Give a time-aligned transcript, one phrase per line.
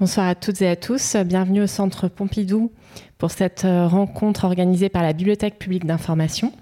[0.00, 1.16] Bonsoir à toutes et à tous.
[1.16, 2.70] Bienvenue au Centre Pompidou
[3.18, 6.52] pour cette euh, rencontre organisée par la Bibliothèque publique d'information.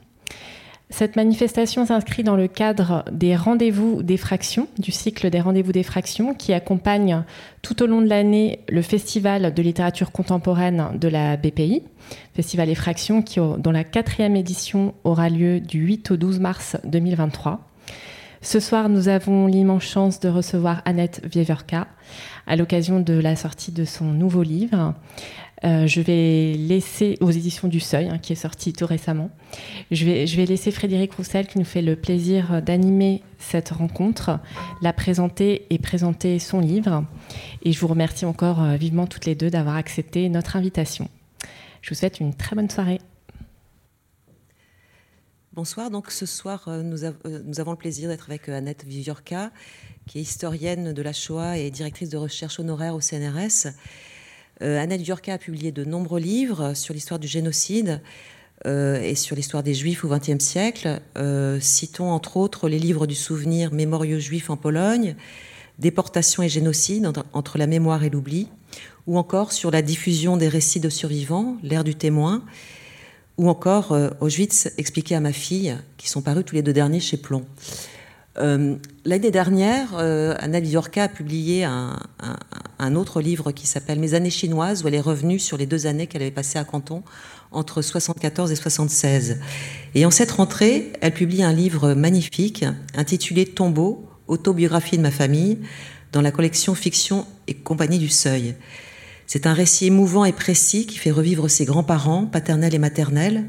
[0.89, 5.83] Cette manifestation s'inscrit dans le cadre des rendez-vous des fractions, du cycle des rendez-vous des
[5.83, 7.25] fractions, qui accompagne
[7.61, 11.83] tout au long de l'année le Festival de littérature contemporaine de la BPI,
[12.33, 16.79] Festival des fractions, qui, dont la quatrième édition aura lieu du 8 au 12 mars
[16.85, 17.61] 2023.
[18.43, 21.89] Ce soir, nous avons l'immense chance de recevoir Annette Vieverka
[22.47, 24.95] à l'occasion de la sortie de son nouveau livre.
[25.65, 29.31] Euh, je vais laisser aux éditions du Seuil, hein, qui est sorti tout récemment.
[29.91, 34.39] Je vais, je vais laisser Frédéric Roussel, qui nous fait le plaisir d'animer cette rencontre,
[34.83, 37.05] la présenter et présenter son livre.
[37.63, 41.09] Et je vous remercie encore euh, vivement toutes les deux d'avoir accepté notre invitation.
[41.81, 43.01] Je vous souhaite une très bonne soirée.
[45.57, 45.91] Bonsoir.
[45.91, 46.83] Donc ce soir, euh,
[47.25, 49.51] euh, nous, avons le plaisir d'être avec Annette Viviorca,
[50.09, 53.73] qui est historienne de la Shoah et directrice de recherche honoraire au CNRS.
[54.61, 58.01] Annette Viviorca a publié de nombreux livres sur l'histoire du génocide
[58.65, 61.01] et sur l'histoire des Juifs au XXe siècle.
[61.61, 65.15] citons entre autres les livres du souvenir Mémoriaux juifs en Pologne,
[65.79, 68.49] Déportation et génocide entre la mémoire et l'oubli,
[69.07, 72.43] ou encore sur la diffusion des récits de survivants, l'ère du témoin,
[73.37, 77.01] ou encore euh, Auschwitz expliqué à ma fille, qui sont parus tous les deux derniers
[77.01, 77.45] chez Plomb.
[78.39, 81.97] Euh, l'année dernière, euh, Anna Viorca a publié un,
[82.95, 86.07] autre livre qui s'appelle Mes années chinoises, où elle est revenue sur les deux années
[86.07, 87.03] qu'elle avait passées à Canton,
[87.51, 89.39] entre 74 et 76.
[89.95, 92.65] Et en cette rentrée, elle publie un livre magnifique
[92.95, 95.59] intitulé Tombeau, autobiographie de ma famille,
[96.13, 98.55] dans la collection Fiction et Compagnie du Seuil.
[99.27, 103.45] C'est un récit émouvant et précis qui fait revivre ses grands-parents, paternels et maternels,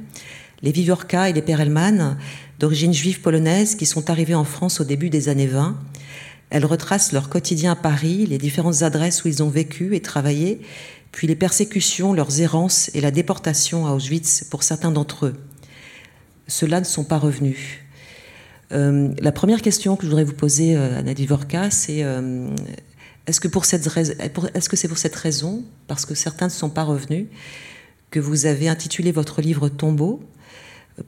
[0.64, 2.18] les Vivorka et les Perelman,
[2.60, 5.78] d'origine juive polonaise, qui sont arrivés en France au début des années 20.
[6.50, 10.62] Elle retrace leur quotidien à Paris, les différentes adresses où ils ont vécu et travaillé,
[11.12, 15.36] puis les persécutions, leurs errances et la déportation à Auschwitz pour certains d'entre eux.
[16.48, 17.80] Ceux-là ne sont pas revenus.
[18.72, 22.50] Euh, la première question que je voudrais vous poser, euh, Anna Vivorka, c'est euh,
[23.26, 23.48] est-ce que
[24.76, 27.28] c'est pour cette raison, parce que certains ne sont pas revenus,
[28.10, 30.22] que vous avez intitulé votre livre Tombeau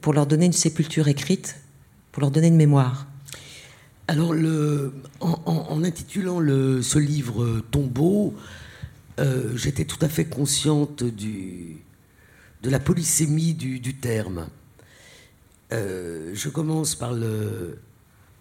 [0.00, 1.56] pour leur donner une sépulture écrite,
[2.12, 3.06] pour leur donner une mémoire
[4.08, 4.34] Alors,
[5.20, 8.34] en, intitulant ce livre Tombeau,
[9.18, 14.48] euh, j'étais tout à fait consciente de la polysémie du, terme.
[15.72, 17.78] Euh, je commence par le,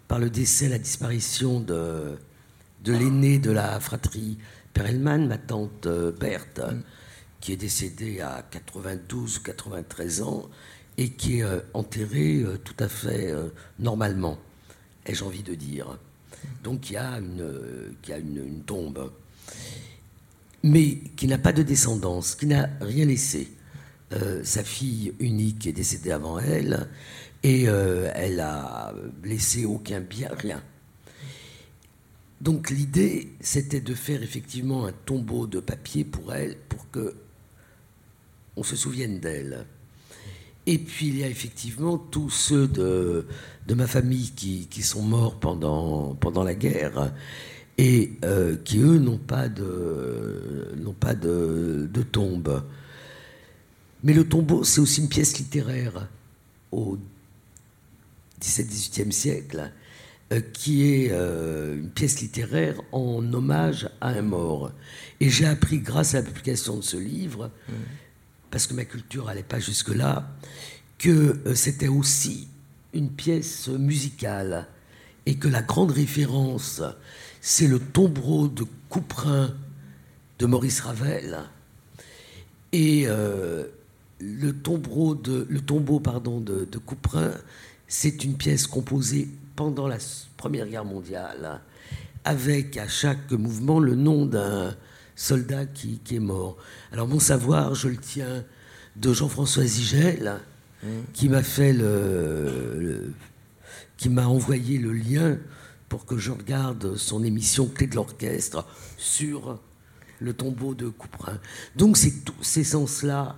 [0.08, 2.18] par le décès, la disparition de,
[2.84, 4.38] de l'aîné de la fratrie
[4.74, 6.82] Perelman, ma tante euh, Berthe, mm.
[7.42, 10.50] qui est décédée à 92 ou 93 ans
[11.00, 13.34] et qui est euh, enterrée euh, tout à fait
[13.80, 14.38] normalement,
[15.06, 15.98] ai-je envie de dire.
[16.64, 19.12] Donc il y a une, a une, tombe,
[20.62, 23.48] mais qui n'a pas de descendance, qui n'a rien laissé.
[24.44, 26.90] sa fille unique est décédée avant elle
[27.44, 28.94] et elle a
[29.24, 30.62] laissé aucun bien, rien.
[32.42, 37.16] Donc l'idée, c'était de faire effectivement un tombeau de papier pour elle, pour que
[38.56, 39.66] on se souvienne d'elle.
[40.72, 43.26] Et puis il y a effectivement tous ceux de,
[43.74, 47.12] ma famille qui, sont morts pendant, pendant la guerre
[47.80, 52.64] et euh, qui, eux, n'ont pas, de, n'ont pas de, tombe.
[54.04, 56.08] Mais le tombeau, c'est aussi une pièce littéraire
[56.72, 57.00] au
[58.40, 59.72] XVIIe-XVIIIe siècle.
[60.32, 64.72] Euh, qui est euh, une pièce littéraire en hommage à un mort.
[65.20, 67.50] Et j'ai appris, grâce à la publication de ce livre,
[68.52, 70.30] parce que ma culture n'allait pas jusque-là,
[70.98, 72.48] que euh, c'était aussi
[72.94, 74.68] une pièce musicale
[75.26, 76.82] et que la grande référence,
[77.42, 79.54] c'est le tombeau de Couperin
[80.40, 81.40] de Maurice Ravel.
[82.72, 83.08] Et
[84.20, 87.32] le tombeau de, le tombeau, pardon, de, de Couperin,
[87.88, 89.98] c'est une pièce composée pendant la
[90.38, 91.60] Première Guerre mondiale,
[92.24, 94.76] avec à chaque mouvement le nom d'un
[95.20, 96.56] soldat qui, est mort.
[96.94, 98.46] Alors mon savoir, je le tiens
[98.96, 100.40] de Jean-François Zigel,
[100.82, 100.88] mmh.
[101.14, 103.12] qui m'a fait le,
[103.98, 105.38] qui m'a envoyé le lien
[105.90, 108.66] pour que je regarde son émission Clé de l'orchestre
[108.98, 109.60] sur
[110.22, 111.40] le tombeau de Couperin.
[111.76, 113.36] Donc c'est tous ces sens-là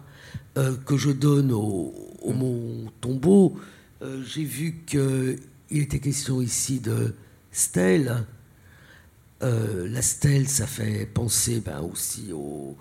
[0.58, 3.58] euh, que je donne au, au mot tombeau.
[4.04, 5.36] Euh, j'ai vu que
[5.72, 7.16] il était question ici de
[7.52, 8.26] stèle.
[9.44, 12.78] Euh, la stèle, ça fait penser ben, aussi au,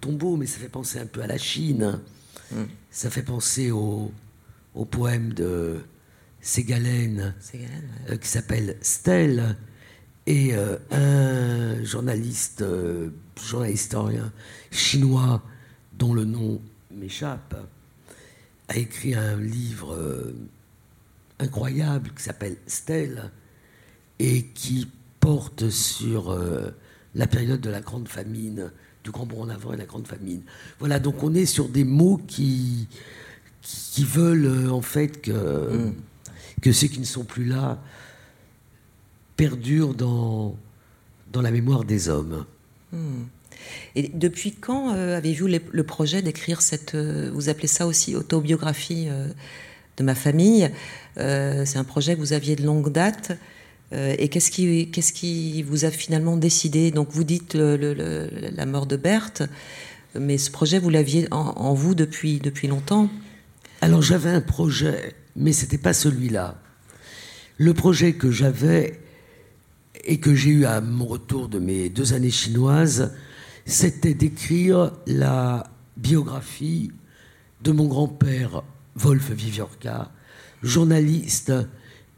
[0.00, 2.00] tombeau, mais ça fait penser un peu à la Chine.
[2.52, 2.64] Hmm.
[2.90, 4.12] Ça fait penser au,
[4.90, 5.80] poème de
[6.40, 7.34] Ségalène,
[8.10, 9.56] euh, qui s'appelle Stèle.
[10.28, 10.54] Et
[10.90, 12.64] un journaliste,
[13.40, 14.32] journaliste historien
[14.72, 15.40] chinois
[15.92, 16.60] dont le nom
[16.90, 17.54] m'échappe,
[18.66, 20.34] a écrit un livre
[21.38, 23.30] incroyable qui s'appelle Stella
[24.18, 24.88] et qui
[25.26, 26.70] porte sur euh,
[27.16, 28.70] la période de la grande famine,
[29.02, 30.42] du grand bond en avant et la grande famine.
[30.78, 32.86] Voilà, donc on est sur des mots qui,
[33.60, 35.32] qui veulent euh, en fait que,
[35.88, 35.94] mm.
[36.62, 37.82] que ceux qui ne sont plus là
[39.34, 40.56] perdurent dans,
[41.32, 42.46] dans la mémoire des hommes.
[42.92, 43.24] Mm.
[43.96, 49.08] Et depuis quand euh, avez-vous le projet d'écrire cette, vous appelez ça aussi autobiographie
[49.96, 50.70] de ma famille
[51.16, 53.36] C'est un projet que vous aviez de longue date.
[53.92, 56.90] Euh, et qu'est-ce qui, qu'est-ce qui vous a finalement décidé?
[56.90, 59.44] Donc vous dites la mort de Berthe,
[60.18, 63.08] mais ce projet, vous l'aviez en, vous depuis, depuis longtemps
[63.80, 66.60] Alors j'avais un projet, mais ce n'était pas celui-là.
[67.58, 69.00] Le projet que j'avais
[70.04, 73.12] et que j'ai eu à mon retour de mes deux années chinoises,
[73.64, 75.64] c'était d'écrire la
[75.96, 76.92] biographie
[77.62, 78.62] de mon grand-père
[78.94, 80.12] Wolf Viviorca,
[80.62, 81.52] journaliste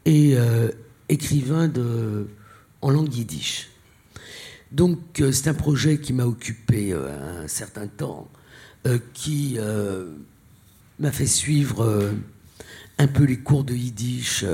[0.05, 0.69] et euh,
[1.09, 2.27] écrivain de,
[2.81, 3.69] en langue yiddish.
[4.71, 8.29] Donc euh, c'est un projet qui m'a occupé euh, un certain temps,
[8.87, 9.57] euh, qui
[10.99, 12.13] m'a fait suivre
[12.97, 14.45] un peu les cours de yiddish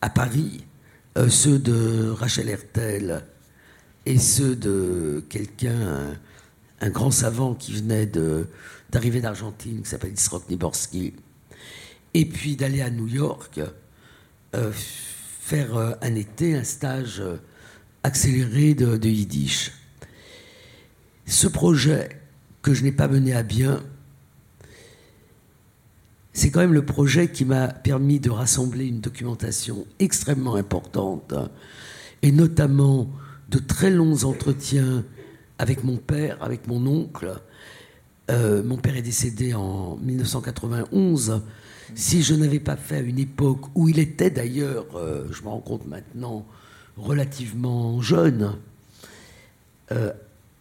[0.00, 0.64] à Paris,
[1.28, 3.24] ceux de Rachel Hertel
[4.06, 6.16] et ceux de quelqu'un,
[6.80, 8.06] un, grand savant qui venait
[8.90, 11.14] d'arriver d'Argentine, qui s'appelle Isrok Niborski,
[12.14, 13.60] et puis d'aller à New York
[15.48, 17.38] faire euh, un été un stage euh,
[18.02, 19.72] accéléré de, yiddish.
[21.24, 22.10] Ce projet
[22.60, 23.82] que je n'ai pas mené à bien,
[26.34, 31.32] c'est quand même le projet qui m'a permis de rassembler une documentation extrêmement importante,
[32.20, 33.08] et notamment
[33.48, 35.02] de très longs entretiens
[35.58, 37.40] avec mon père, avec mon oncle.
[38.30, 41.40] Euh, mon père est décédé en 1991
[41.94, 45.48] si je n'avais pas fait à une époque où il était d'ailleurs, euh, je me
[45.48, 46.46] rends compte maintenant,
[46.96, 48.56] relativement jeune,
[49.92, 50.12] euh,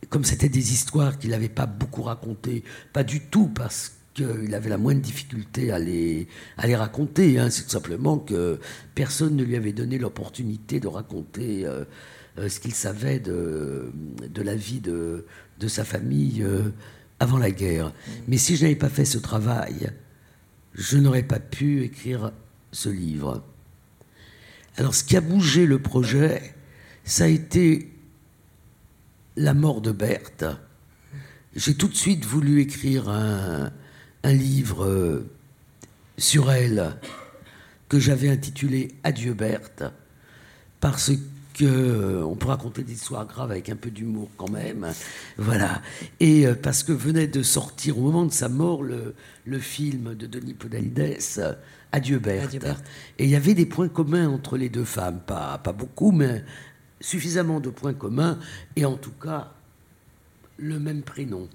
[0.09, 2.63] comme c'était des histoires qu'il n'avait pas beaucoup racontées,
[2.93, 6.27] pas du tout parce qu'il avait la moindre difficulté à les,
[6.57, 7.49] à les raconter, hein.
[7.49, 8.59] c'est tout simplement que
[8.95, 11.85] personne ne lui avait donné l'opportunité de raconter euh,
[12.47, 13.91] ce qu'il savait de,
[14.29, 15.25] de, la vie de,
[15.59, 16.45] de sa famille
[17.19, 17.91] avant la guerre.
[18.27, 19.89] Mais si je n'avais pas fait ce travail,
[20.77, 22.31] je n'aurais pas pu écrire
[22.71, 23.43] ce livre.
[24.77, 26.53] Alors ce qui a bougé le projet,
[27.03, 27.91] ça a été
[29.35, 30.45] la mort de Berthe.
[31.55, 33.71] J'ai tout de suite voulu écrire un,
[34.23, 35.31] livre euh,
[36.17, 36.97] sur elle
[37.87, 39.85] que j'avais intitulé Adieu Berthe,
[40.81, 41.11] parce
[41.65, 44.87] euh, on peut raconter des histoires graves avec un peu d'humour quand même.
[45.37, 45.81] Voilà.
[46.19, 49.13] Et euh, parce que venait de sortir au moment de sa mort le,
[49.59, 51.57] film de Denis Podalides,
[51.91, 52.55] Adieu Berthe.
[53.17, 55.19] Et il y avait des points communs entre les deux femmes.
[55.25, 56.43] Pas, pas beaucoup, mais
[56.99, 58.39] suffisamment de points communs.
[58.75, 59.53] Et en tout cas,
[60.57, 61.47] le même prénom.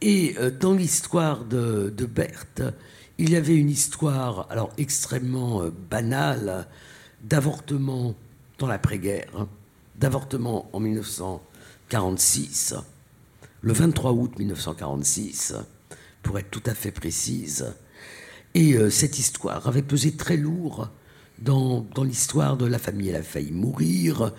[0.00, 2.62] Et euh, dans l'histoire de, de, Berthe,
[3.18, 6.68] il y avait une histoire, alors extrêmement banale,
[7.22, 8.14] d'avortement
[8.58, 9.46] dans l'après-guerre,
[9.96, 12.74] d'avortement en 1946,
[13.60, 15.54] le 23 août 1946,
[16.22, 17.74] pour être tout à fait précise.
[18.54, 20.90] Et euh, cette histoire avait pesé très lourd
[21.38, 23.10] dans, l'histoire de la famille.
[23.10, 24.32] Elle a failli mourir.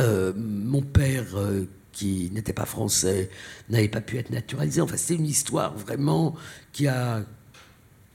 [0.00, 3.30] Euh, mon père, euh, qui n'était pas français,
[3.68, 4.80] n'avait pas pu être naturalisé.
[4.80, 6.34] Enfin, c'est une histoire vraiment
[6.72, 7.24] qui a,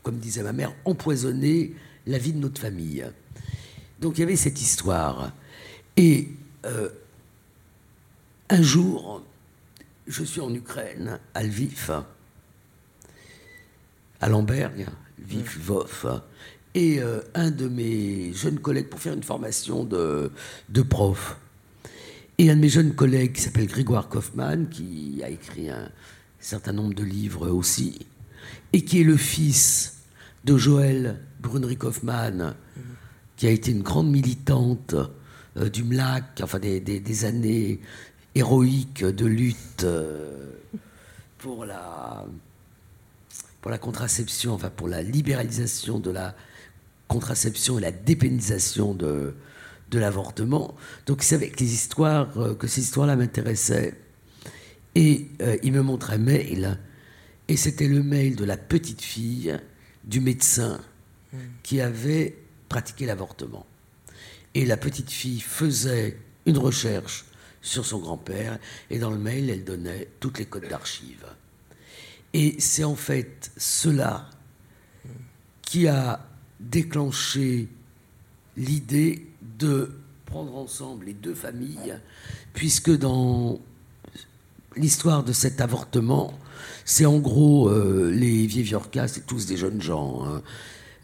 [0.03, 1.73] comme disait ma mère, empoisonné
[2.05, 3.05] la vie de notre famille.
[4.01, 5.33] Donc il y avait cette histoire.
[5.97, 6.29] Et
[6.65, 6.89] euh,
[8.49, 9.23] un jour,
[10.07, 11.91] je suis en Ukraine, à Lviv,
[14.21, 14.87] à Lamberg,
[15.19, 16.05] Lviv, Vof,
[16.73, 20.31] et euh, un de mes jeunes collègues pour faire une formation de,
[20.69, 21.37] de prof.
[22.37, 25.91] Et un de mes jeunes collègues qui s'appelle Grégoire Kaufmann, qui a écrit un
[26.39, 28.05] certain nombre de livres aussi,
[28.71, 29.97] et qui est le fils
[30.45, 32.55] de Joël Brunry Kaufmann,
[33.39, 34.95] qui a été une grande militante
[35.55, 37.79] euh, du MLAC, enfin des, années
[38.35, 40.51] héroïques de lutte euh,
[41.37, 42.25] pour la,
[43.61, 46.35] pour la contraception, enfin pour la libéralisation de la
[47.07, 49.33] contraception et la dépénalisation de,
[49.89, 50.75] de l'avortement.
[51.05, 53.97] Donc il savait que, les histoires, euh, que ces histoires-là m'intéressaient.
[54.95, 55.27] Et
[55.63, 56.77] il me montre un mail,
[57.47, 59.57] et c'était le mail de la petite fille
[60.03, 60.81] du médecin
[61.63, 62.35] qui avait
[62.69, 63.65] pratiquer l'avortement.
[64.53, 67.25] Et la petite fille faisait une recherche
[67.61, 68.57] sur son grand-père,
[68.89, 71.25] et dans le mail, elle donnait toutes les codes d'archives.
[72.33, 74.29] Et c'est en fait cela
[75.61, 76.25] qui a
[76.59, 77.67] déclenché
[78.55, 79.91] l'idée de
[80.25, 81.99] prendre ensemble les deux familles,
[82.53, 83.59] puisque dans
[84.75, 86.33] l'histoire de cet avortement,
[86.85, 90.41] c'est en gros euh, les Vieviorcas, c'est tous des jeunes gens hein,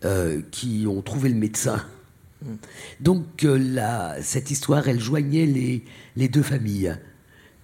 [0.05, 1.83] euh, qui ont trouvé le médecin.
[2.99, 5.83] Donc euh, cette histoire, elle joignait les,
[6.15, 6.95] les deux familles.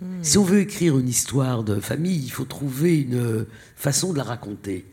[0.01, 0.23] Hmm.
[0.23, 3.45] Si on veut écrire une histoire de famille, il faut trouver une
[3.75, 4.85] façon de la raconter.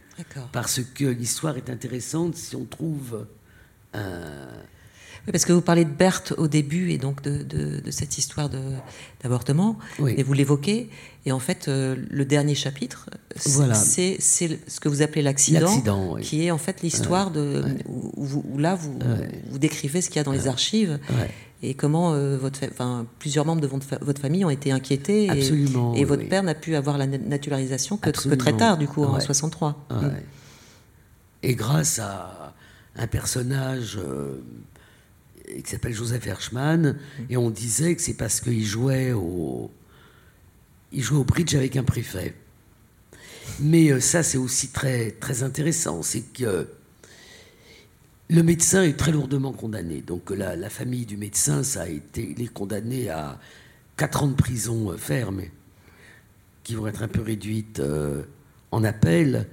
[0.52, 3.26] Parce que l'histoire est intéressante si on trouve
[3.94, 4.48] un
[5.30, 8.50] parce que vous parlez de Berthe au début et donc de, de, cette histoire
[9.22, 10.88] d'avortement, et vous l'évoquez.
[11.26, 16.50] Et en fait, euh, le dernier chapitre, c'est ce que vous appelez l'accident, qui est
[16.50, 18.98] en fait l'histoire de où, là vous,
[19.50, 20.98] vous décrivez ce qu'il y a dans les archives
[21.62, 26.28] et comment euh, votre, enfin, plusieurs membres de votre, famille ont été inquiétés et, votre
[26.28, 29.86] père n'a pu avoir la naturalisation que, très tard, du coup, en 63.
[29.90, 29.94] Mm.
[31.42, 32.54] Et grâce à
[32.96, 34.40] un personnage euh,
[35.64, 36.98] qui s'appelle Joseph Herschmann,
[37.30, 39.70] et on disait que c'est parce qu'il jouait au,
[40.92, 42.34] il jouait au bridge avec un préfet.
[43.60, 46.68] Mais euh, ça, c'est aussi très, très intéressant, c'est que
[48.30, 50.02] le médecin est très lourdement condamné.
[50.02, 53.40] Donc la, la, famille du médecin, ça a été, il est condamné à
[53.96, 55.42] 4 ans de prison euh, ferme,
[56.62, 58.22] qui vont être un peu réduites euh,
[58.70, 59.48] en appel,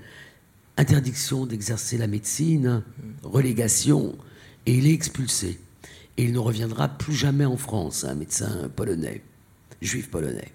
[0.78, 2.84] interdiction d'exercer la médecine,
[3.24, 4.16] relégation,
[4.66, 5.60] et il est expulsé.
[6.18, 9.22] Et il ne reviendra plus jamais en France, un médecin polonais,
[9.82, 10.52] juif polonais.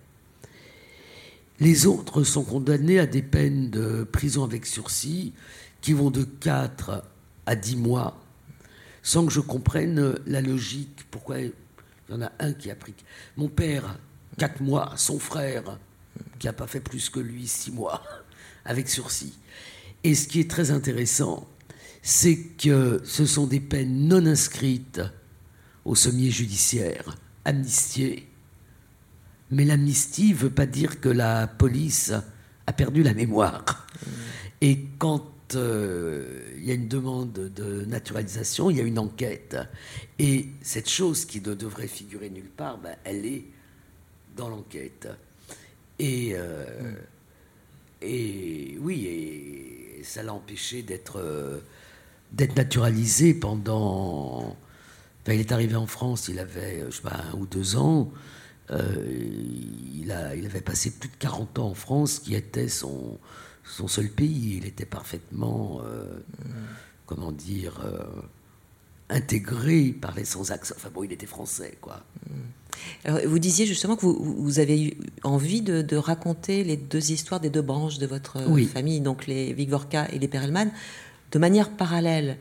[1.58, 5.34] Les autres sont condamnés à des peines de prison avec sursis
[5.82, 7.04] qui vont de 4
[7.44, 8.18] à 10 mois,
[9.02, 11.04] sans que je comprenne la logique.
[11.10, 11.52] Pourquoi il
[12.10, 12.94] y en a un qui a pris.
[13.36, 13.98] Mon père,
[14.38, 15.78] 4 mois, son frère,
[16.38, 18.02] qui n'a pas fait plus que lui, 6 mois,
[18.64, 19.34] avec sursis.
[20.02, 21.46] Et ce qui est très intéressant,
[22.02, 25.02] c'est que ce sont des peines non inscrites
[25.84, 28.28] au sommier judiciaire, amnistié.
[29.50, 32.12] Mais l'amnistie ne veut pas dire que la police
[32.66, 33.86] a perdu la mémoire.
[34.60, 39.56] Et quand euh, il y a une demande de naturalisation, il y a une enquête.
[40.18, 43.44] Et cette chose qui ne devrait figurer nulle part, ben, elle est
[44.36, 45.08] dans l'enquête.
[45.98, 46.94] Et, euh,
[48.00, 51.58] et oui, et ça l'a empêché d'être euh,
[52.32, 54.56] d'être naturalisé pendant
[55.28, 58.10] il est arrivé en France, il avait, je sais pas, un ou deux ans.
[58.70, 59.04] Euh,
[60.00, 63.18] il, a, il avait passé plus de 40 ans en France, qui était son,
[63.64, 64.58] son seul pays.
[64.58, 66.04] Il était parfaitement, euh,
[67.06, 68.04] comment dire, euh,
[69.08, 70.74] intégré, par les sans accent.
[70.76, 72.02] Enfin bon, il était français, quoi.
[73.04, 77.10] Alors, vous disiez justement que vous, vous avez eu envie de, de, raconter les deux
[77.10, 78.38] histoires des deux branches de votre
[78.72, 80.70] famille, donc les Vigorka et les Perelman,
[81.32, 82.38] de manière parallèle.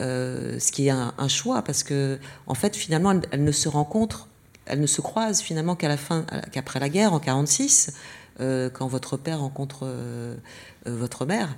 [0.00, 4.28] Euh, ce qui est un, choix parce que en fait finalement elles, ne se rencontrent,
[4.66, 7.94] elles ne se croisent finalement qu'à la fin, qu'après la guerre en 46,
[8.40, 10.36] euh, quand votre père rencontre euh,
[10.86, 11.56] votre mère.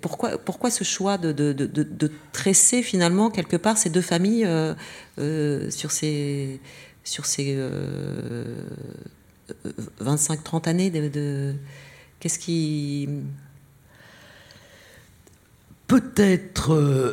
[0.00, 4.48] pourquoi, pourquoi ce choix de, de, de, de, tresser finalement quelque part ces deux familles
[5.70, 6.60] sur ces
[7.02, 7.58] sur ces
[10.00, 11.54] 25-30 années de,
[12.20, 13.08] qu'est-ce qui
[15.86, 17.12] Peut-être, euh,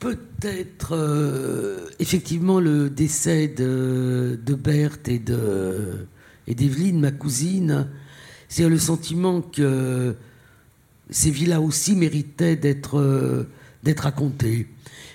[0.00, 6.06] peut-être, euh, effectivement, le décès de, Berthe et de
[6.46, 7.88] et d'Evelyne, ma cousine,
[8.48, 10.14] c'est le sentiment que
[11.08, 13.44] ces villas aussi méritaient d'être euh,
[13.84, 14.66] d'être racontées.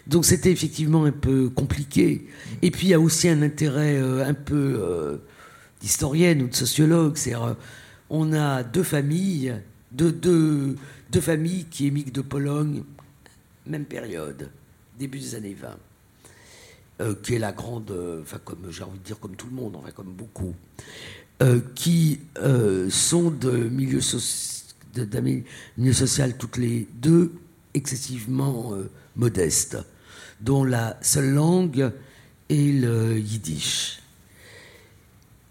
[0.08, 2.28] Donc c'était effectivement un peu compliqué.
[2.62, 5.20] Et puis il y a aussi un intérêt un peu
[5.82, 7.16] d'historienne ou de sociologue.
[7.16, 7.34] C'est
[8.10, 9.54] on a deux familles,
[9.92, 10.76] deux,
[11.12, 12.84] deux familles qui émigrent de Pologne,
[13.66, 14.50] même période,
[14.98, 15.78] début des années 20.
[17.02, 19.78] Euh, qui est la grande, enfin comme j'ai envie de dire comme tout le monde,
[19.78, 20.54] enfin comme beaucoup,
[21.42, 24.02] euh, qui euh, sont de milieu,
[24.96, 25.20] de,
[25.78, 27.32] milieu, social toutes les deux
[27.74, 28.74] excessivement
[29.16, 29.78] modestes,
[30.42, 31.94] dont la seule langue
[32.50, 34.02] est le yiddish,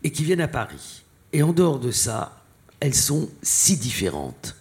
[0.05, 1.03] et qui viennent à Paris.
[1.33, 2.45] Et en dehors de ça,
[2.79, 4.55] elles sont si différentes.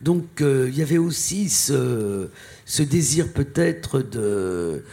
[0.00, 2.28] Donc euh, il y avait aussi ce,
[2.80, 4.84] désir peut-être de,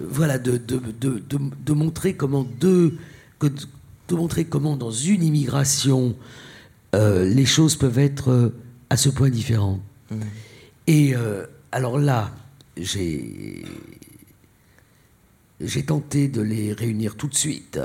[0.00, 2.94] voilà, de, de, montrer comment deux,
[3.40, 6.16] de montrer comment dans une immigration
[6.94, 8.54] euh, les choses peuvent être euh,
[8.90, 9.80] à ce point différentes.
[10.10, 10.20] Mmh.
[10.86, 11.14] Et
[11.72, 12.32] alors là,
[12.76, 13.64] j'ai
[15.60, 17.80] j'ai tenté de les réunir tout de suite.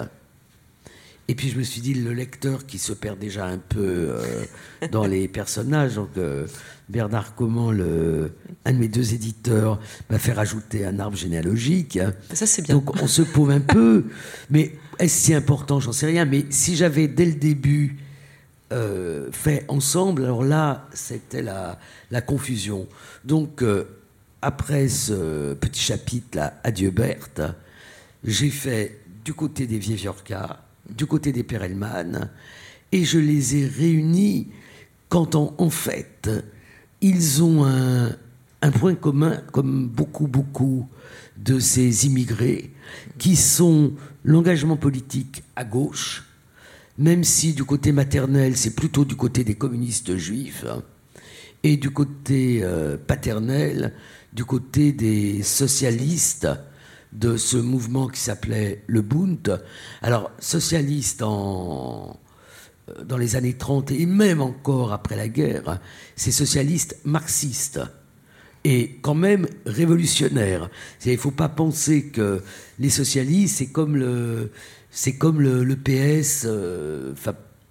[1.31, 4.45] Et puis je me suis dit, le lecteur qui se perd déjà un peu euh,
[4.91, 6.45] dans les personnages, donc euh,
[6.89, 8.33] Bernard Comment, le,
[8.65, 11.97] un de mes deux éditeurs, m'a fait rajouter un arbre généalogique.
[12.33, 12.75] Ça c'est bien.
[12.75, 14.07] Donc on se paume un peu,
[14.49, 15.79] mais est-ce si important?
[15.79, 16.25] J'en sais rien.
[16.25, 17.95] Mais si j'avais dès le début
[18.73, 21.79] euh, fait ensemble, alors là, c'était la,
[22.11, 22.89] la, confusion.
[23.23, 23.63] Donc
[24.41, 27.41] après ce petit chapitre-là, Adieu Berthe,
[28.25, 30.59] j'ai fait du côté des Vieviorca,
[30.95, 32.29] du côté des Perelman,
[32.91, 34.47] et je les ai réunis
[35.09, 36.29] quand en, fait,
[37.01, 38.15] ils ont un,
[38.61, 40.87] un, point commun, comme beaucoup, beaucoup
[41.37, 42.71] de ces immigrés,
[43.17, 43.93] qui sont
[44.23, 46.23] l'engagement politique à gauche,
[46.97, 50.65] même si du côté maternel, c'est plutôt du côté des communistes juifs,
[51.63, 53.93] et du côté euh, paternel,
[54.33, 56.47] du côté des socialistes
[57.11, 59.61] de ce mouvement qui s'appelait le Bund.
[60.01, 61.25] Alors, socialiste euh,
[63.03, 65.79] dans les années 30 et même encore après la guerre,
[66.15, 67.81] c'est socialiste marxiste
[68.63, 70.69] et quand même révolutionnaire.
[71.05, 72.41] Il ne faut pas penser que
[72.79, 74.51] les socialistes, c'est comme le,
[74.89, 77.13] c'est comme le, PS euh,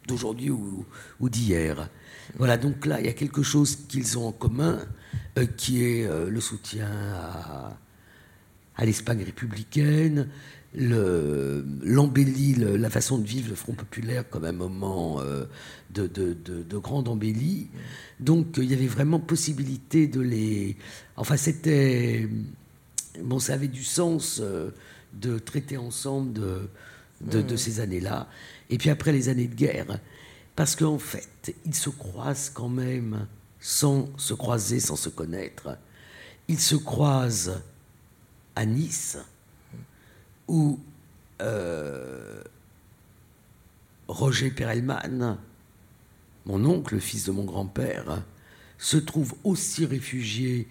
[0.07, 0.85] d'aujourd'hui ou,
[1.21, 1.89] ou d'hier.
[2.37, 4.81] Voilà, donc là, il y a quelque chose qu'ils ont en commun,
[5.39, 7.77] euh, qui est le soutien à,
[8.77, 10.29] à l'Espagne républicaine,
[10.75, 15.45] l'embellie, la façon de vivre le Front populaire comme un moment euh,
[15.91, 17.69] de, de, grande embellie.
[18.21, 20.77] Donc il y avait vraiment possibilité de les...
[21.17, 22.29] Enfin c'était...
[23.23, 24.71] Bon, ça avait du sens euh,
[25.13, 28.29] de traiter ensemble de, de, ces années-là.
[28.71, 29.99] Et puis après les années de guerre,
[30.55, 33.27] parce qu'en fait, ils se croisent quand même
[33.59, 35.77] sans se croiser, sans se connaître.
[36.49, 37.61] Ils se croisent
[38.57, 39.19] à Nice,
[40.49, 40.79] où
[41.41, 42.43] euh,
[44.09, 45.39] Roger Perelman,
[46.47, 48.23] mon oncle, le fils de mon grand-père,
[48.79, 50.69] se trouve aussi réfugié.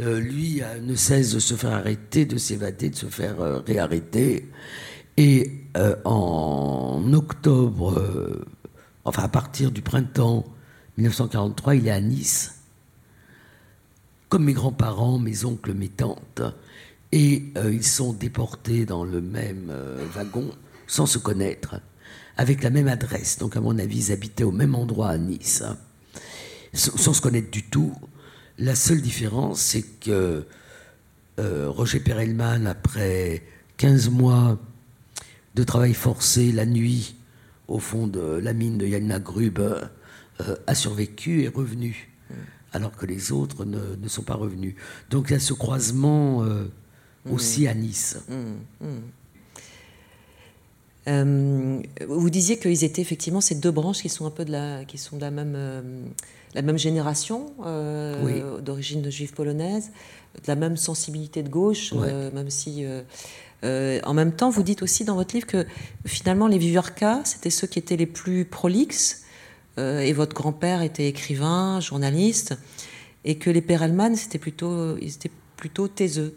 [0.00, 4.48] Euh, lui ne cesse de se faire arrêter, de s'évader, de se faire euh, réarrêter.
[5.16, 5.50] Et
[6.04, 8.44] en octobre,
[9.04, 10.46] enfin à partir du printemps
[10.96, 12.62] 1943, il est à Nice.
[14.28, 16.42] Comme mes grands-parents, mes oncles, mes tantes,
[17.12, 20.50] et euh, ils sont déportés dans le même euh, wagon
[20.86, 21.80] sans se connaître,
[22.36, 23.38] avec la même adresse.
[23.38, 25.76] Donc à mon avis, ils habitaient au même endroit à Nice, hein.
[26.72, 27.94] sans, se connaître du tout.
[28.58, 30.46] La seule différence, c'est que
[31.38, 33.42] euh, Roger Perelman, après
[33.76, 34.58] 15 mois
[35.54, 37.16] de travail forcé la nuit
[37.68, 39.60] au fond de la mine de Yanna Grub,
[40.66, 42.10] a survécu et est revenu,
[42.72, 44.74] alors que les autres ne, ne, sont pas revenus.
[45.08, 46.44] Donc il y a ce croisement
[47.30, 48.18] aussi à Nice.
[48.28, 49.00] Mmh, mmh.
[51.08, 54.84] Euh, vous disiez qu'ils étaient effectivement ces deux branches qui sont un peu de la,
[54.84, 55.82] qui sont de la même, euh,
[56.54, 59.90] la même génération, euh, d'origine juive polonaise,
[60.36, 62.84] de la même sensibilité de gauche, même si.
[63.64, 65.66] en même temps, vous dites aussi dans votre livre que
[66.06, 69.22] finalement les Viviorca, c'était ceux qui étaient les plus prolixes,
[69.78, 72.54] et votre grand-père était écrivain, journaliste,
[73.24, 76.36] et que les Perelman, c'était plutôt, ils étaient plutôt taiseux.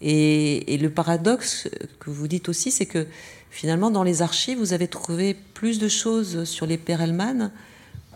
[0.00, 3.06] Et, le paradoxe que vous dites aussi, c'est que
[3.50, 7.50] finalement, dans les archives, vous avez trouvé plus de choses sur les Perelman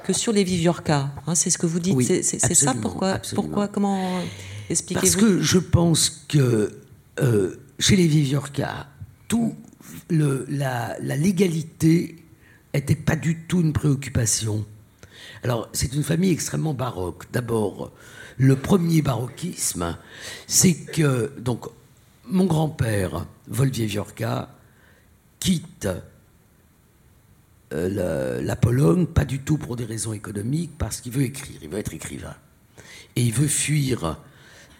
[0.04, 1.12] que sur les Viviorca.
[1.26, 2.00] Hein, c'est ce que vous dites.
[2.22, 4.20] c'est ça pourquoi, pourquoi Comment
[4.70, 6.78] expliquez-vous Parce que je pense que
[7.20, 8.88] euh, chez les Viviorca,
[9.28, 9.54] tout
[10.08, 12.16] le, la, la légalité
[12.72, 14.64] n'était pas du tout une préoccupation.
[15.42, 17.24] Alors, c'est une famille extrêmement baroque.
[17.32, 17.92] D'abord,
[18.36, 19.96] le premier baroquisme,
[20.46, 21.66] c'est que donc
[22.26, 24.48] mon grand-père, Volvier-Viorca,
[25.40, 25.88] quitte
[27.72, 31.68] euh, la, Pologne, pas du tout pour des raisons économiques, parce qu'il veut écrire, il
[31.68, 32.34] veut être écrivain.
[33.16, 34.18] Et il veut fuir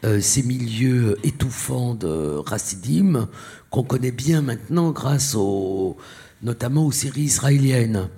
[0.05, 3.29] euh, ces milieux étouffants de Racidim,
[3.71, 5.97] qu'on connaît bien maintenant grâce aux,
[6.43, 8.09] notamment aux séries israéliennes.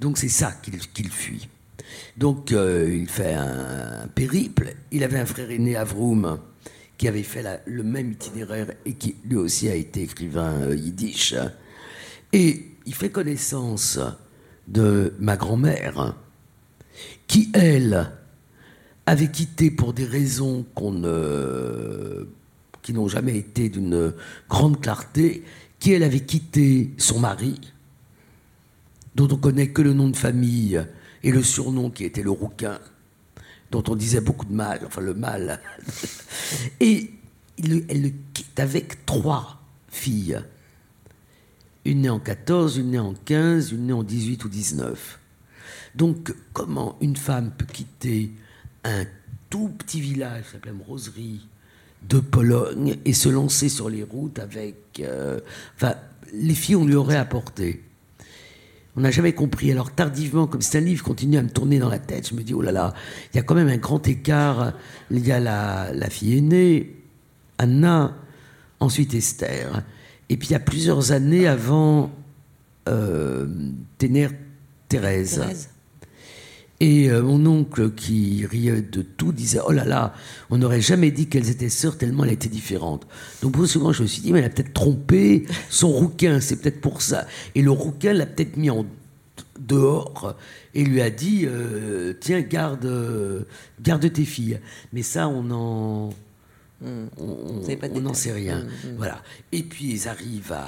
[0.00, 1.48] Donc c'est ça qu'il fuit.
[2.16, 4.74] Donc euh, il fait un, périple.
[4.90, 6.38] Il avait un frère aîné, Avroum,
[6.98, 11.34] qui avait fait le même itinéraire et qui lui aussi a été écrivain euh, yiddish.
[12.32, 13.98] Et il fait connaissance
[14.68, 16.14] de ma grand-mère,
[17.26, 18.10] qui, elle,
[19.04, 20.64] avait quitté pour des raisons
[22.82, 24.12] qui n'ont jamais été d'une
[24.48, 25.44] grande clarté,
[25.78, 27.60] qui, elle, avait quitté son mari,
[29.14, 30.84] dont on connaît que le nom de famille
[31.22, 32.78] et le surnom qui était le rouquin,
[33.70, 35.60] dont on disait beaucoup de mal, enfin le mal.
[36.80, 37.10] Et
[37.62, 40.40] elle le quitte avec trois filles.
[41.84, 45.20] Une née en 14, une née en 15, une née en 18 ou 19.
[45.94, 48.32] Donc, comment une femme peut quitter
[48.84, 49.04] un
[49.48, 51.46] tout petit village qui s'appelle Roserie
[52.08, 54.76] de Pologne et se lancer sur les routes avec.
[55.00, 55.40] euh,
[55.76, 55.94] enfin,
[56.32, 57.82] les filles, on lui aurait apporté.
[58.96, 59.70] On n'a jamais compris.
[59.70, 62.42] Alors, tardivement, comme c'est un livre continue à me tourner dans la tête, je me
[62.42, 62.94] dis, oh là là,
[63.32, 64.72] il y a quand même un grand écart.
[65.10, 66.96] Il y a la, fille aînée,
[67.58, 68.16] Anna,
[68.80, 69.82] ensuite Esther.
[70.28, 72.10] Et puis, il y a plusieurs années avant
[72.88, 73.46] euh,
[73.98, 74.32] Ténère.
[74.88, 75.68] Thérèse.
[76.80, 80.14] Et euh, mon oncle, qui riait de tout, disait Oh là là,
[80.50, 83.06] on n'aurait jamais dit qu'elles étaient sœurs tellement elles étaient différentes.
[83.42, 86.56] Donc, beaucoup souvent, je me suis dit Mais elle a peut-être trompé son rouquin, c'est
[86.56, 87.26] peut-être pour ça.
[87.54, 88.84] Et le rouquin l'a peut-être mis en
[89.58, 90.36] dehors
[90.74, 93.46] et lui a dit euh, Tiens, garde,
[93.80, 94.60] garde tes filles.
[94.92, 96.10] Mais ça, on en.
[96.82, 97.06] Hmm.
[97.18, 98.58] On n'en sait rien.
[98.58, 98.96] Mm, mm.
[98.98, 99.22] Voilà.
[99.52, 100.66] Et puis ils arrivent à.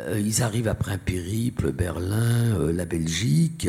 [0.00, 3.68] euh, ils arrivent après un périple, Berlin, euh, la Belgique,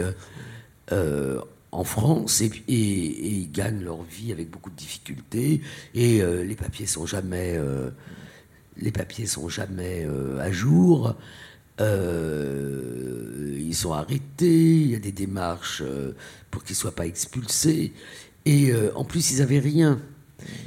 [0.92, 5.62] euh, en France, et, ils gagnent leur vie avec beaucoup de difficultés.
[5.94, 7.92] Et euh, les papiers sont jamais, euh,
[8.78, 10.08] les papiers sont jamais
[10.40, 11.16] à jour.
[11.80, 11.86] Ils
[13.76, 14.82] sont arrêtés.
[14.82, 15.84] Il y a des démarches
[16.50, 17.94] pour qu'ils soient pas expulsés.
[18.46, 20.00] Et en plus, ils avaient rien.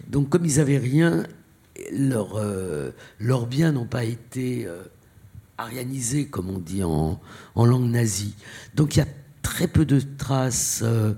[0.09, 1.27] Donc, comme ils avaient rien,
[1.91, 4.69] leurs biens n'ont pas été
[5.59, 7.21] arianisés, comme on dit en,
[7.57, 8.37] en langue nazie.
[8.75, 9.09] Donc, il y a
[9.43, 11.13] très peu de traces euh,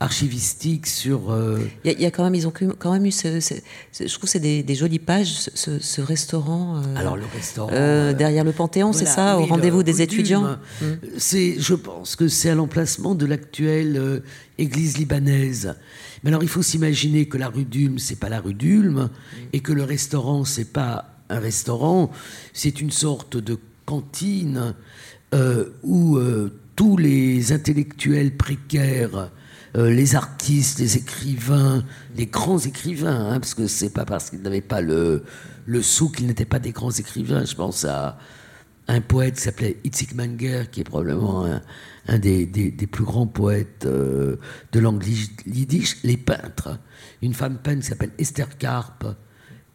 [0.00, 1.30] archivistiques sur.
[1.30, 3.40] euh, Il y, a- il y a quand même, ils ont quand même eu, ce-
[3.40, 3.54] ce-
[3.92, 7.70] ce- je trouve que c'est des, des jolies pages, ce, restaurant euh, alors, le restaurant.
[7.72, 10.56] euh, derrière le Panthéon, c'est ça, au rendez-vous des Coutume, étudiants.
[10.80, 10.84] Mm.
[11.18, 14.22] C'est, je pense que c'est à l'emplacement de l'actuelle
[14.58, 15.74] église libanaise.
[16.22, 19.08] Mais alors, il faut s'imaginer que la rue d'Ulm, c'est pas la rue d'Ulm,
[19.52, 22.10] et que le restaurant, c'est pas un restaurant,
[22.54, 24.74] c'est une sorte de cantine
[25.82, 26.18] où
[26.80, 29.30] tous les intellectuels précaires,
[29.76, 31.84] euh, les artistes, les écrivains,
[32.16, 35.22] les grands écrivains, hein, parce que c'est pas parce qu'ils n'avaient pas le,
[35.66, 37.44] le sou qu'ils n'étaient pas des grands écrivains.
[37.44, 38.16] Je pense à
[38.88, 41.44] un poète qui s'appelait Itzik Manger, qui est probablement
[42.08, 44.36] un, des, des- plus grands poètes euh,
[44.72, 46.78] de langue li- yiddish, les peintres.
[47.20, 49.04] Une femme peintre qui s'appelle Esther Karp,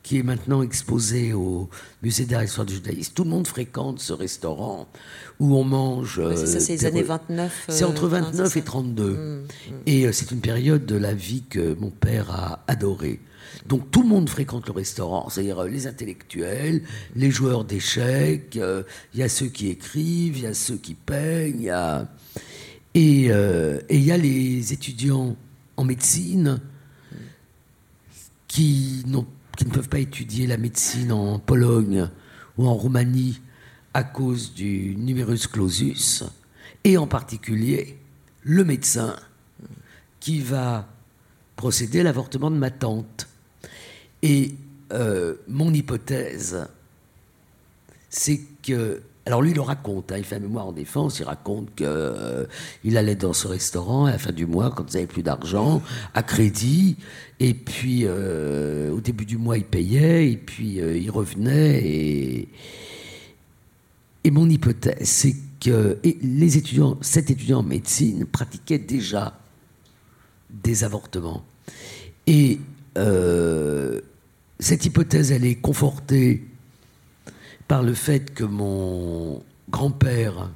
[0.05, 1.67] qui est maintenant exposée au
[2.03, 3.11] musée d'art et d'histoire du judaïsme.
[3.15, 4.87] Tout le monde fréquente ce restaurant
[5.39, 6.19] où on mange.
[6.19, 7.65] Ouais, c'est ça, euh, c'est les années re- 29.
[7.69, 8.65] c'est euh, entre hein, 29 c'est et ça.
[8.67, 9.09] 32.
[9.13, 9.43] Mm,
[9.87, 13.19] Et euh, c'est une période de la vie que mon père a adorée.
[13.65, 16.83] Donc tout le monde fréquente le restaurant, c'est-à-dire euh, les intellectuels,
[17.15, 18.83] les joueurs d'échecs, euh,
[19.15, 22.07] il y a ceux qui écrivent, il y a ceux qui peignent, y a...
[22.93, 25.35] Et euh, il y a les étudiants
[25.77, 26.59] en médecine
[28.47, 32.09] qui, n'ont- qui ne peuvent pas étudier la médecine en Pologne
[32.57, 33.41] ou en Roumanie
[33.93, 36.23] à cause du numerus clausus,
[36.83, 37.97] et en particulier
[38.43, 39.15] le médecin
[40.19, 40.87] qui va
[41.55, 43.27] procéder à l'avortement de ma tante.
[44.21, 44.55] Et
[44.91, 46.67] euh, mon hypothèse,
[48.09, 49.01] c'est que.
[49.27, 52.97] Alors lui, il le raconte, hein, il fait un mémoire en défense, il raconte qu'il
[52.97, 55.81] allait dans ce restaurant à la fin du mois, quand il n'avait plus d'argent,
[56.13, 56.97] à crédit,
[57.39, 62.49] et puis euh, au début du mois, il payait, et puis euh, il revenait, et,
[64.23, 69.39] et mon hypothèse, c'est que les étudiants, cet étudiant en médecine pratiquait déjà
[70.51, 71.43] des avortements.
[72.27, 72.59] Et
[72.97, 74.01] euh,
[74.59, 76.45] cette hypothèse, elle est confortée
[77.67, 80.49] par le fait que mon grand-père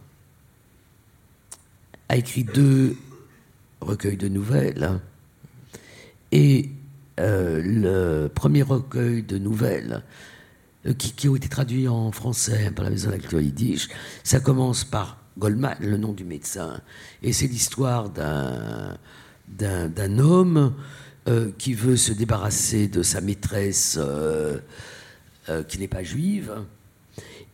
[2.10, 2.96] a écrit deux
[3.82, 5.00] recueils de nouvelles.
[6.32, 6.70] Et
[7.20, 10.04] euh, le premier recueil de nouvelles,
[10.86, 13.20] euh, qui, ont été traduits en français par la Maison de la
[14.24, 16.82] ça commence par Goldman, le nom du médecin.
[17.24, 18.98] Et c'est l'histoire d'un
[20.20, 20.74] homme
[21.28, 24.00] euh, qui veut se débarrasser de sa maîtresse
[25.68, 26.64] qui n'est pas juive,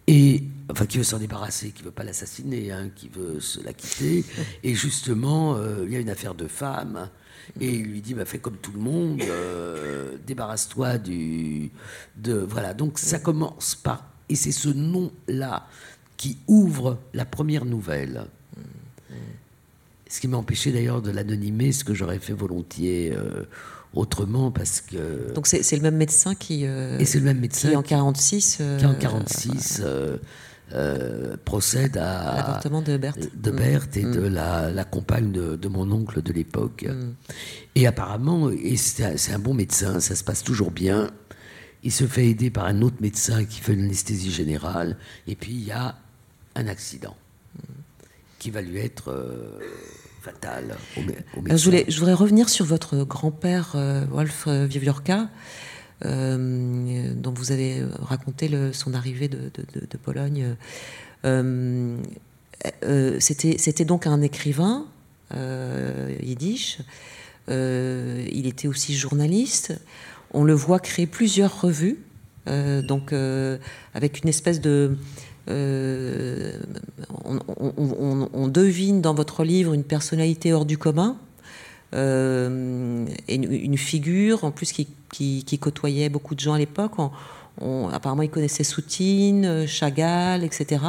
[0.08, 3.74] et enfin qui veut s'en débarrasser, qui veut pas l'assassiner, hein, qui veut se la
[3.74, 4.24] quitter.
[4.64, 7.10] Et justement, euh, il y a une affaire de femme.
[7.60, 11.70] Et il lui dit, bah, fais comme tout le monde, euh, débarrasse-toi du...
[12.16, 14.10] De, voilà, donc ça commence par...
[14.30, 15.68] Et c'est ce nom-là
[16.18, 18.26] qui ouvre la première nouvelle.
[20.08, 23.44] Ce qui m'a empêché d'ailleurs de l'anonymer, ce que j'aurais fait volontiers euh,
[23.96, 25.34] autrement, parce que...
[25.34, 28.58] Donc c'est le même médecin qui, euh, et c'est le même médecin qui en 46,
[28.62, 30.18] euh, qui en 46 euh,
[30.74, 33.30] euh, procède à l'avortement de Berthe.
[33.42, 33.56] de Mm.
[33.56, 34.12] Berthe et Mm.
[34.12, 36.84] de la, la compagne de, de mon oncle de l'époque.
[36.88, 37.14] Mm.
[37.76, 41.10] Et apparemment, et c'est un, c'est un bon médecin, ça se passe toujours bien.
[41.84, 45.64] il se fait aider par un autre médecin qui fait l'anesthésie générale, et puis il
[45.66, 45.96] y a
[46.56, 47.16] un accident
[48.40, 49.14] qui va lui être
[50.28, 55.30] euh, je, voudrais revenir sur votre grand-père euh, Wolf Wiewiorka,
[56.04, 60.56] dont vous avez raconté son arrivée de, Pologne.
[63.20, 64.86] C'était donc un écrivain
[66.22, 66.80] yiddish.
[67.48, 69.74] il était aussi journaliste
[70.36, 71.98] on le voit créer plusieurs revues,
[72.48, 73.58] euh, donc euh,
[73.94, 74.98] avec une espèce de...
[75.50, 76.58] Euh,
[77.24, 81.18] on, devine dans votre livre une personnalité hors du commun,
[81.94, 81.98] et
[83.36, 86.94] une, figure en plus qui, côtoyait beaucoup de gens à l'époque.
[87.92, 90.82] apparemment, il connaissait Soutine, Chagall, etc.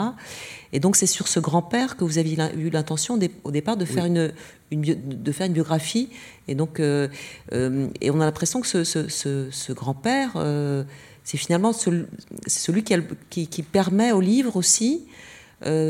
[0.72, 4.04] Et donc, c'est sur ce grand-père que vous aviez eu l'intention au départ de faire,
[4.04, 4.32] une,
[4.70, 6.10] de faire une biographie.
[6.48, 7.08] Et donc, euh,
[7.52, 10.84] euh, et on a l'impression que ce, grand-père, euh,
[11.26, 15.06] c'est finalement celui qui, qui, permet au livre aussi,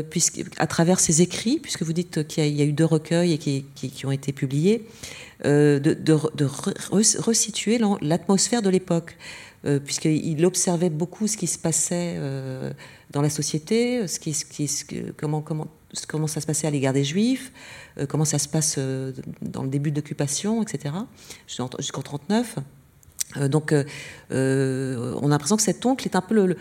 [0.09, 3.37] puisque, à travers ses écrits, puisque vous dites qu'il y, a eu deux recueils et
[3.37, 4.87] qui, qui ont été publiés,
[5.45, 6.45] de, de,
[7.19, 9.15] resituer l'atmosphère de l'époque.
[9.85, 12.17] puisqu'il observait beaucoup ce qui se passait
[13.11, 14.45] dans la société, ce qui, ce
[14.85, 15.67] qui, comment, comment,
[16.07, 17.51] comment ça se passait à l'égard des Juifs,
[17.97, 20.95] euh, comment ça se passe euh, dans le début de l'occupation, etc.,
[21.47, 22.01] jusqu'en
[23.37, 23.41] 39.
[23.41, 23.73] Euh, donc,
[25.21, 26.57] on a l'impression que cet oncle est un peu le,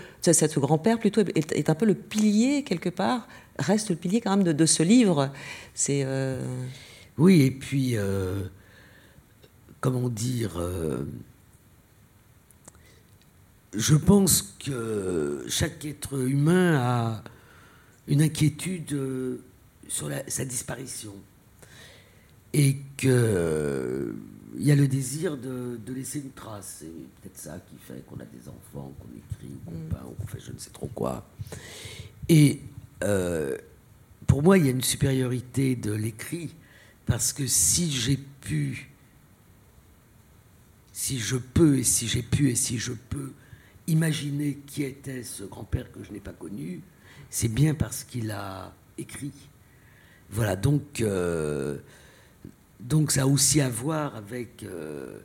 [0.61, 3.27] grand-père plutôt est, un peu le pilier quelque part,
[3.59, 5.31] reste le pilier quand même de, ce livre.
[5.75, 6.07] C'est
[7.19, 7.97] oui, et puis
[9.81, 10.61] comment dire
[13.77, 17.25] je pense que chaque être humain a
[18.09, 19.39] une inquiétude euh,
[19.89, 21.15] sur sa disparition.
[22.53, 24.15] Et qu'il
[24.57, 26.79] euh, y a le désir de, laisser une trace.
[26.81, 29.89] C'est peut-être ça qui fait qu'on a des enfants, qu'on écrit, qu'on mm.
[29.91, 31.29] peint, qu'on fait je ne sais trop quoi.
[32.29, 32.61] Et
[33.03, 33.57] euh,
[34.27, 36.55] pour moi, il y a une supériorité de l'écrit,
[37.07, 38.91] parce que si j'ai pu,
[40.93, 43.33] si je peux, et si j'ai pu, et si je peux
[43.87, 46.81] imaginer qui était ce grand-père que je n'ai pas connu,
[47.31, 49.33] c'est bien parce qu'il a écrit.
[50.31, 51.79] Voilà, donc, euh,
[52.81, 55.19] donc ça a aussi à voir avec euh,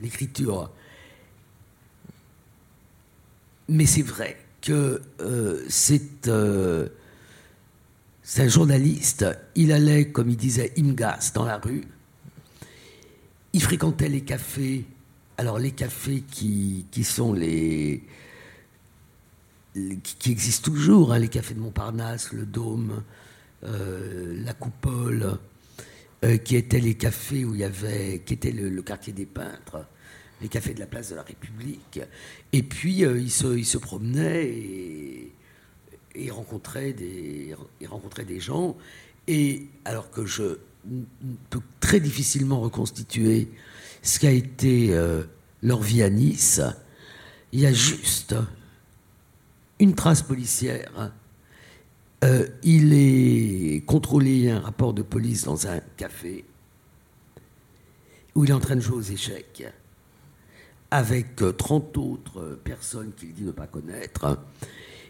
[0.00, 0.70] l'écriture.
[3.68, 6.22] Mais c'est vrai que euh, c'est
[8.38, 9.26] un journaliste.
[9.54, 11.84] Il allait, comme il disait, imgas dans la rue.
[13.52, 14.84] Il fréquentait les cafés
[15.38, 16.84] alors les cafés qui,
[20.26, 23.04] existent toujours, hein, les cafés de Montparnasse, le Dôme,
[23.62, 25.38] euh, la Coupole,
[26.24, 29.86] euh, qui étaient les cafés où il y avait, qui était le, quartier des peintres,
[30.40, 32.00] les cafés de la place de la République.
[32.52, 34.46] Et puis euh, il, se, promenait
[36.16, 38.76] et, rencontrait des, il rencontrait des gens.
[39.28, 40.58] Et alors que je
[41.50, 43.48] peux très difficilement reconstituer
[44.02, 45.22] ce qu'a été euh,
[45.62, 46.60] leur vie à Nice,
[47.52, 48.34] il y a juste
[49.78, 51.12] une trace policière.
[52.24, 56.44] Euh, il est contrôlé un rapport de police dans un café
[58.34, 59.64] où il est en train de jouer aux échecs
[60.90, 64.38] avec 30 euh, autres personnes qu'il dit ne pas connaître.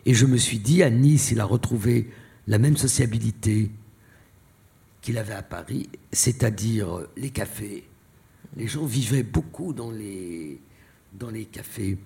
[0.05, 2.11] Et je me suis dit, à Nice, il a retrouvé
[2.47, 3.71] la même sociabilité
[5.03, 7.85] qu'il avait à Paris, c'est-à-dire les cafés,
[8.57, 10.61] les gens vivaient beaucoup dans les,
[11.53, 11.99] cafés.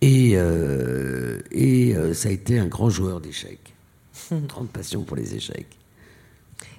[0.00, 3.74] Et, euh, euh, ça a été un grand joueur d'échecs.
[4.48, 5.76] Grande passion pour les échecs.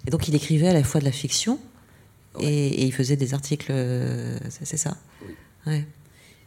[0.06, 1.60] Et donc il écrivait à la fois de la fiction
[2.40, 4.98] et, il faisait des articles, euh, c'est ça?
[5.68, 5.84] Oui.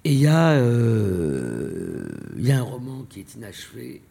[0.05, 4.03] Et il y, a, il y a un roman qui est inachevé.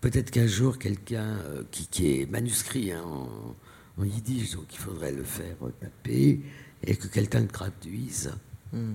[0.00, 1.38] Peut-être qu'un jour, quelqu'un
[1.70, 3.56] qui, qui, est manuscrit hein, en,
[3.98, 6.40] en, yiddish, donc il faudrait le faire taper
[6.82, 8.32] et que quelqu'un le traduise,
[8.72, 8.94] hmm.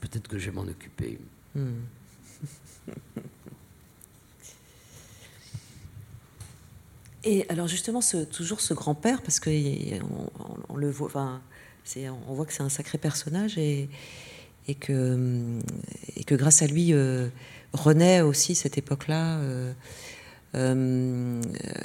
[0.00, 1.18] peut-être que je vais m'en occuper.
[1.54, 1.82] Hmm.
[7.24, 9.50] Et alors justement, toujours ce grand-père, parce qu'on
[10.68, 11.40] on, le voit, enfin,
[12.28, 13.88] on voit que c'est un sacré personnage et,
[14.80, 15.58] que,
[16.16, 17.28] et que grâce à lui euh,
[17.72, 19.38] renaît aussi cette époque-là.
[19.38, 19.72] Euh,
[20.54, 21.40] euh,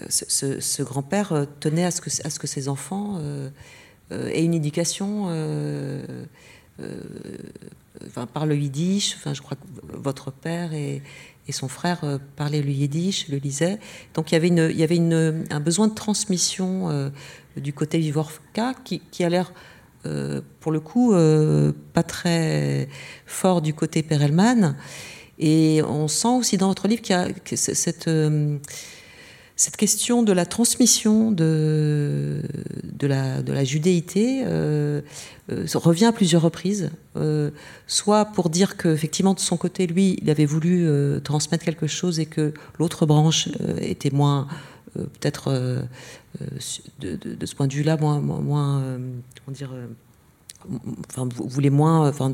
[0.10, 3.22] ce, grand-père tenait à ce, que, à ce que ses enfants
[4.12, 6.06] euh, et une éducation euh,
[6.80, 7.02] euh,
[8.08, 9.16] enfin, par le yiddish.
[9.18, 11.02] Enfin, je crois que votre père et,
[11.48, 12.02] et son frère
[12.36, 13.80] parlaient le yiddish, le lisaient.
[14.14, 17.12] Donc il y avait, une, il y avait une, un besoin de transmission
[17.56, 19.54] du côté Vivorca qui, qui a l'air
[20.60, 21.14] pour le coup,
[21.94, 22.88] pas très
[23.26, 24.76] fort du côté Perelman.
[25.40, 28.10] Et on sent aussi dans votre livre qu'il y a cette
[29.58, 32.44] cette question de la transmission de,
[32.84, 35.02] de, la, de la judéité euh,
[35.52, 37.50] euh, revient à plusieurs reprises, euh,
[37.88, 40.88] soit pour dire qu'effectivement de son côté, lui, il avait voulu
[41.24, 43.50] transmettre quelque chose et que l'autre branche
[43.82, 44.48] était moins,
[44.94, 45.52] peut-être
[47.00, 48.84] de, de, ce point de vue-là, moins, moins
[49.44, 49.72] comment dire,
[51.10, 52.32] enfin, voulait moins, enfin,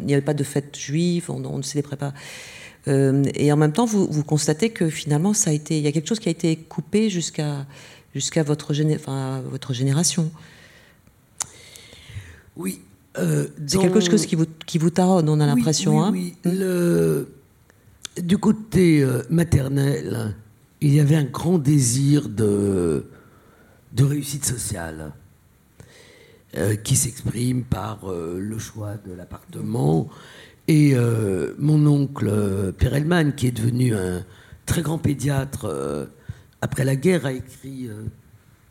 [0.00, 2.14] il n'y avait pas de fête juive, on, on ne célébrait pas.
[2.88, 5.86] Euh, et en même temps, vous, vous, constatez que finalement, ça a été, il y
[5.86, 7.66] a quelque chose qui a été coupé jusqu'à
[8.14, 10.32] jusqu'à votre, enfin, votre génération.
[12.56, 12.80] Oui.
[13.18, 16.02] Euh, C'est quelque chose qui vous, qui vous taronne, on a l'impression.
[16.02, 17.28] Hein oui, Le...
[18.20, 20.34] Du côté euh, maternel,
[20.80, 23.06] il y avait un grand désir de,
[23.92, 25.12] de réussite sociale
[26.82, 30.08] qui s'exprime par le choix de l'appartement
[30.68, 34.24] et euh, mon oncle euh, Perelman, qui est devenu un
[34.66, 36.06] très grand pédiatre euh,
[36.60, 37.88] après la guerre, a écrit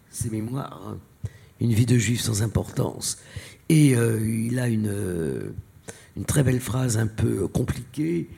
[0.10, 0.97] ses mémoires, hein,
[1.60, 3.17] Une vie de juif sans importance.
[3.67, 5.54] Et il a une,
[6.15, 8.30] une, très belle phrase un peu compliquée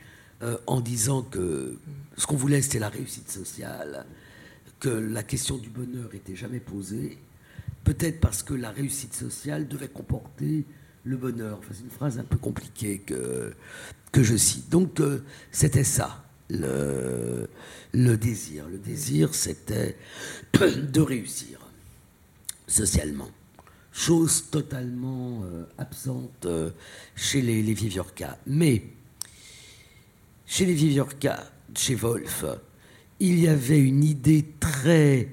[0.66, 1.78] en disant que
[2.16, 4.06] ce qu'on voulait, c'était la réussite sociale,
[4.80, 7.18] que la question du bonheur n'était jamais posée,
[7.84, 10.64] peut-être parce que la réussite sociale devait comporter
[11.04, 11.60] le bonheur.
[11.70, 13.54] c'est une phrase un peu compliquée que,
[14.14, 14.68] je cite.
[14.70, 17.48] Donc, euh, c'était ça, le,
[17.92, 18.68] désir.
[18.68, 19.96] Le désir, c'était
[20.54, 21.58] de réussir
[22.66, 23.30] socialement.
[23.92, 26.70] Chose totalement euh, absente euh,
[27.14, 27.76] chez les, les.
[28.46, 28.84] Mais,
[30.46, 32.44] chez les Viviorca, chez Wolf,
[33.20, 35.28] il y avait une idée très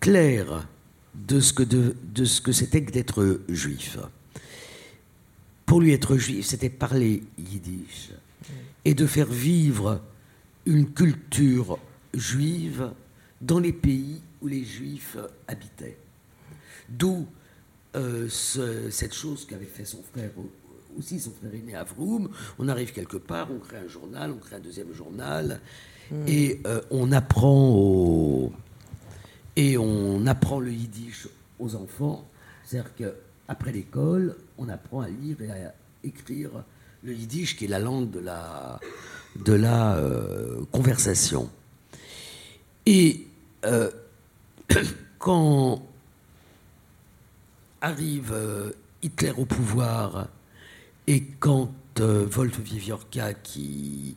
[0.00, 0.66] claire
[1.14, 3.98] de ce que, de ce que c'était que d'être juif
[5.66, 8.10] pour lui être juif, c'était parler yiddish
[8.84, 10.02] et de faire vivre
[10.66, 11.78] une culture
[12.12, 12.90] juive
[13.40, 15.16] dans les pays où les juifs
[15.48, 15.98] habitaient.
[16.88, 17.26] D'où
[17.96, 20.30] euh, cette chose qu'avait fait son frère
[20.98, 22.28] aussi, son frère aîné Avroum.
[22.58, 25.60] On arrive quelque part, on crée un journal, on crée un deuxième journal,
[26.10, 26.24] hmm.
[26.26, 28.52] et euh, on apprend au,
[29.56, 32.28] et on apprend le yiddish aux enfants.
[32.64, 33.14] C'est-à-dire
[33.46, 36.50] qu'après l'école, on apprend à lire et à écrire
[37.02, 41.50] le yiddish, qui est la langue de la, euh, conversation.
[42.86, 43.26] Et
[43.64, 43.90] euh,
[45.18, 45.86] quand
[47.80, 48.70] arrive euh,
[49.02, 50.28] Hitler au pouvoir
[51.06, 54.16] et quand Wolf Viviorca, qui,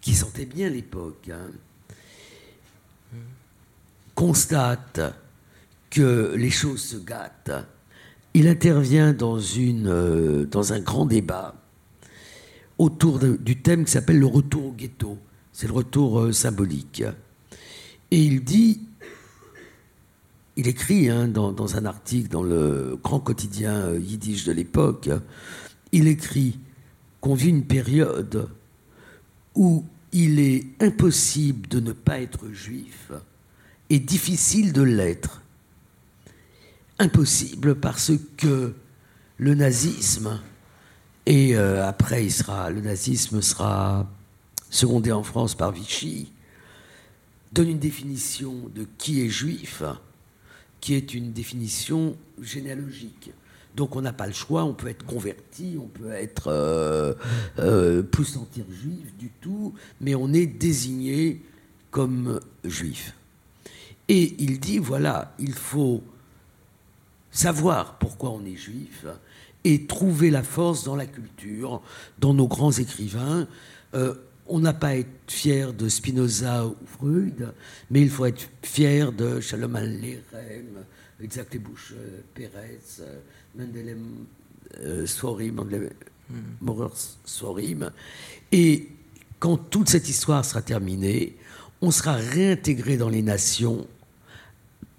[0.00, 1.50] qui sentait bien l'époque, hein,
[4.14, 5.00] constate
[5.90, 7.52] que les choses se gâtent
[8.34, 11.54] il intervient euh, dans un grand débat
[12.78, 15.16] autour du thème qui s'appelle le retour au ghetto.
[15.52, 17.04] C'est le retour euh, symbolique.
[18.10, 18.80] Et il dit,
[20.56, 25.08] il écrit hein, dans, un article dans le grand quotidien euh, yiddish de l'époque,
[25.92, 26.58] il écrit
[27.20, 28.48] qu'on vit une période
[29.54, 33.12] où il est impossible de ne pas être juif
[33.90, 35.43] et difficile de l'être
[36.98, 38.74] impossible parce que
[39.38, 40.40] le nazisme,
[41.26, 44.08] et euh, après il sera, le nazisme sera
[44.70, 46.32] secondé en France par Vichy,
[47.52, 49.82] donne une définition de qui est juif,
[50.80, 53.30] qui est une définition généalogique.
[53.76, 57.14] Donc on n'a pas le choix, on peut être converti, on peut être euh,
[57.58, 61.42] euh, plus sentir juif du tout, mais on est désigné
[61.90, 63.14] comme juif.
[64.08, 66.02] Et il dit voilà, il faut
[67.34, 69.04] savoir pourquoi on est juif
[69.64, 71.82] et trouver la force dans la culture,
[72.18, 73.48] dans nos grands écrivains.
[73.94, 74.14] Euh,
[74.46, 77.52] on n'a pas à être fier de Spinoza ou Freud,
[77.90, 80.84] mais il faut être fier de Shalom Aleichem,
[81.20, 81.94] Isaac Bush,
[82.34, 83.02] Pérez,
[83.56, 84.26] Mendelem
[84.80, 85.64] euh, Sorim,
[86.60, 87.90] Maurer Sorim.
[88.52, 88.88] Et
[89.38, 91.36] quand toute cette histoire sera terminée,
[91.80, 93.86] on sera réintégré dans les nations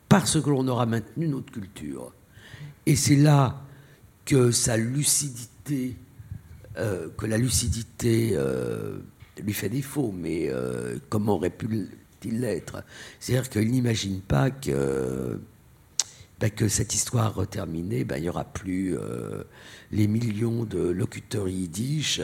[0.09, 2.11] parce que l'on aura maintenu notre culture.
[2.85, 3.61] Et c'est là
[4.25, 5.95] que sa lucidité,
[6.77, 8.97] euh, que la lucidité euh,
[9.41, 12.83] lui fait défaut, mais euh, comment aurait-il l'être
[13.19, 15.39] C'est-à-dire qu'il n'imagine pas que,
[16.39, 18.95] ben, que cette histoire terminée, ben, il n'y aura plus
[19.91, 22.21] les millions de locuteurs yiddish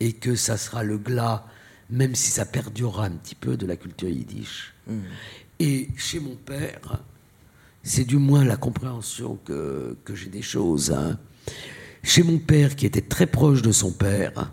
[0.00, 1.46] et que ça sera le glas,
[1.90, 4.74] même si ça perdurera un petit peu de la culture yiddish.
[4.86, 5.00] Mmh.
[5.60, 7.02] Et chez mon père,
[7.86, 10.90] c'est du moins la compréhension que, j'ai des choses.
[10.90, 11.18] Hein.
[12.02, 14.50] Chez mon père, qui était très proche de son père,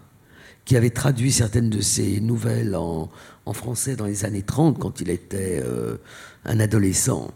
[0.65, 3.09] qui avait traduit certaines de ses nouvelles en,
[3.53, 5.97] français dans les années 30, quand il était euh,
[6.45, 7.33] un adolescent,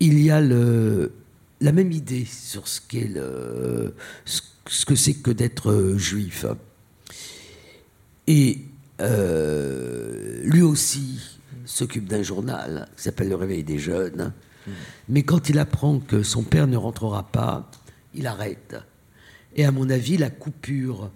[0.00, 2.80] il y a la même idée sur ce
[4.86, 6.44] que c'est que d'être euh, juif.
[8.26, 8.58] Et
[9.00, 14.32] euh, lui aussi s'occupe d'un journal qui s'appelle Le Réveil des Jeunes.
[15.08, 17.70] Mais quand il apprend que son père ne rentrera pas,
[18.14, 18.76] il arrête.
[19.56, 21.10] Et à mon avis, la coupure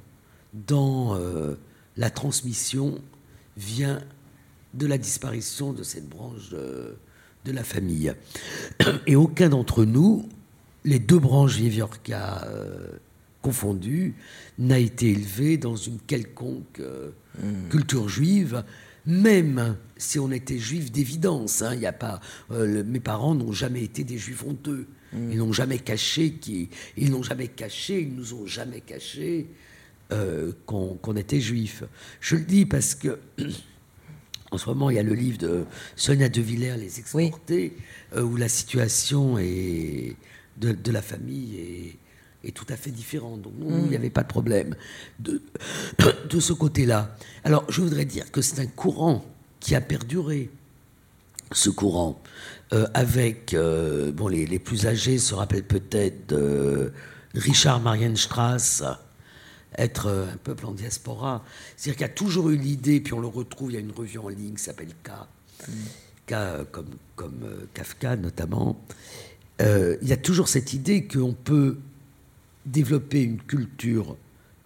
[0.52, 1.54] dans euh,
[1.96, 2.98] la transmission
[3.56, 4.00] vient
[4.74, 6.96] de la disparition de cette branche de,
[7.44, 8.12] de la famille.
[9.06, 10.28] Et aucun d'entre nous,
[10.84, 12.88] les deux branches Viviorca euh,
[13.46, 14.14] confondues,
[14.58, 17.68] n'a été élevé dans une quelconque euh, hmm.
[17.68, 18.64] culture juive,
[19.06, 21.62] même si on était juif d'évidence.
[21.62, 22.20] Hein, y a pas,
[22.50, 24.86] mes parents n'ont jamais été des juifs honteux.
[25.12, 25.30] Hmm.
[25.32, 29.48] Ils n'ont jamais caché, qui, ils n'ont jamais caché, ils nous ont jamais caché
[30.12, 31.82] euh, qu'on était juif.
[32.20, 33.18] Je le dis parce que
[34.52, 35.64] en ce moment, il y a le livre de
[35.96, 37.76] Sonia De Villers, Les Exportés,
[38.14, 40.16] euh, où la situation est
[40.58, 41.98] de, la famille
[42.44, 43.42] est, tout à fait différente.
[43.42, 43.94] Donc, il n'y mm.
[43.94, 44.76] avait pas de problème
[45.18, 45.42] de,
[46.30, 47.16] de ce côté-là.
[47.42, 49.24] Alors, je voudrais dire que c'est un courant
[49.60, 50.50] qui a perduré.
[51.52, 52.20] Ce courant,
[52.72, 56.92] euh, avec bon, les, les, plus âgés se rappellent peut-être de
[57.34, 58.82] Richard Marienstrass,
[59.78, 61.44] être euh, un peuple en diaspora.
[61.76, 63.92] C'est-à-dire qu'il y a toujours eu l'idée, puis on le retrouve, il y a une
[63.92, 65.10] revue en ligne qui s'appelle K,
[66.26, 68.80] K euh, comme, comme euh, Kafka notamment.
[69.60, 71.78] il y a toujours cette idée qu'on peut
[72.64, 74.16] développer une culture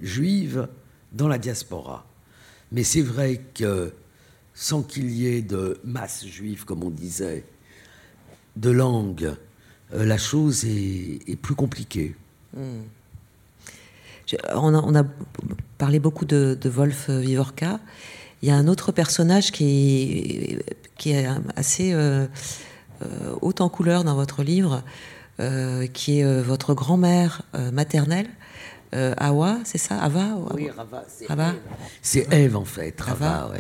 [0.00, 0.68] juive
[1.12, 2.06] dans la diaspora.
[2.72, 3.92] Mais c'est vrai que
[4.60, 7.44] sans qu'il y ait de masse juive, comme on disait,
[8.56, 9.34] de langue,
[9.90, 12.14] la chose est, plus compliquée.
[12.54, 12.82] Hmm
[14.54, 15.04] on a,
[15.78, 17.80] parlé beaucoup de, Wolf Vivorca.
[18.42, 20.58] Il y a un autre personnage qui
[21.06, 22.26] est, assez euh,
[23.02, 24.82] euh, haut en couleur dans votre livre,
[25.40, 27.42] euh, qui est votre grand-mère
[27.72, 28.28] maternelle,
[28.92, 29.98] euh, Awa, c'est ça?
[30.02, 30.68] Ava Oui,
[31.28, 31.54] Rava.
[32.02, 32.56] C'est Eve.
[32.56, 33.00] en fait.
[33.00, 33.52] Rava,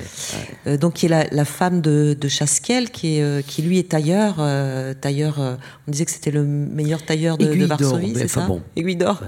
[0.66, 4.36] euh, donc, qui est la, femme de, de Chasquiel, qui, euh, qui lui est tailleur.
[5.00, 5.38] tailleur
[5.86, 8.46] on disait que c'était le meilleur tailleur de, de Varsovie, c'est ça?
[8.46, 8.60] bon.
[8.74, 9.22] Aiguille d'or.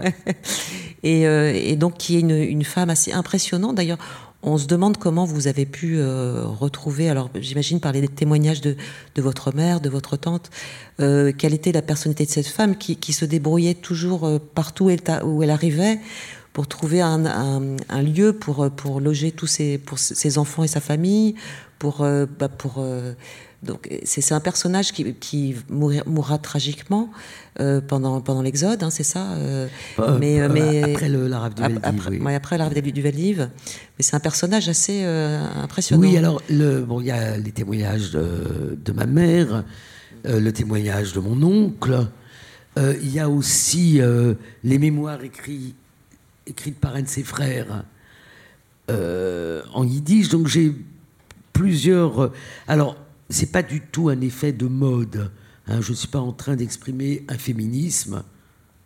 [1.04, 3.76] et, et, donc, qui est une, une femme assez impressionnante.
[3.76, 3.98] D'ailleurs,
[4.42, 8.76] on se demande comment vous avez pu euh, retrouver, alors j'imagine par les témoignages de,
[9.16, 10.50] votre mère, de votre tante,
[11.00, 14.90] euh, quelle était la personnalité de cette femme qui, se débrouillait toujours euh, partout
[15.24, 16.00] où elle, arrivait
[16.52, 17.22] pour trouver un,
[18.02, 21.34] lieu pour, pour loger tous ses, pour ses enfants et sa famille,
[21.78, 22.06] pour,
[22.38, 22.84] bah, pour
[23.62, 27.10] donc c'est un personnage qui, qui mourra, tragiquement
[27.60, 29.68] euh, pendant, pendant l'Exode, hein, c'est ça euh,
[30.18, 31.80] mais, euh, mais, Après l'Arabe du Veldiv.
[31.84, 32.34] Après, oui.
[32.34, 33.38] après l'Arabe du Veldiv.
[33.38, 36.02] Mais c'est un personnage assez impressionnant.
[36.02, 39.64] Oui, alors le, bon, il y a les témoignages de, de ma mère,
[40.24, 42.06] le témoignage de mon oncle.
[42.76, 44.00] Il y a aussi
[44.64, 45.76] les mémoires écrits,
[46.48, 47.84] écrites par un de ses frères
[48.88, 50.30] en yiddish.
[50.30, 50.74] Donc j'ai
[51.52, 52.32] plusieurs.
[52.66, 52.96] Alors
[53.32, 55.30] c'est pas du tout un effet de mode.
[55.66, 55.80] Hein.
[55.80, 58.22] Je ne suis pas en train d'exprimer un féminisme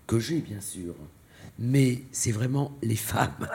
[0.06, 0.94] que j'ai bien sûr,
[1.58, 3.48] mais c'est vraiment les femmes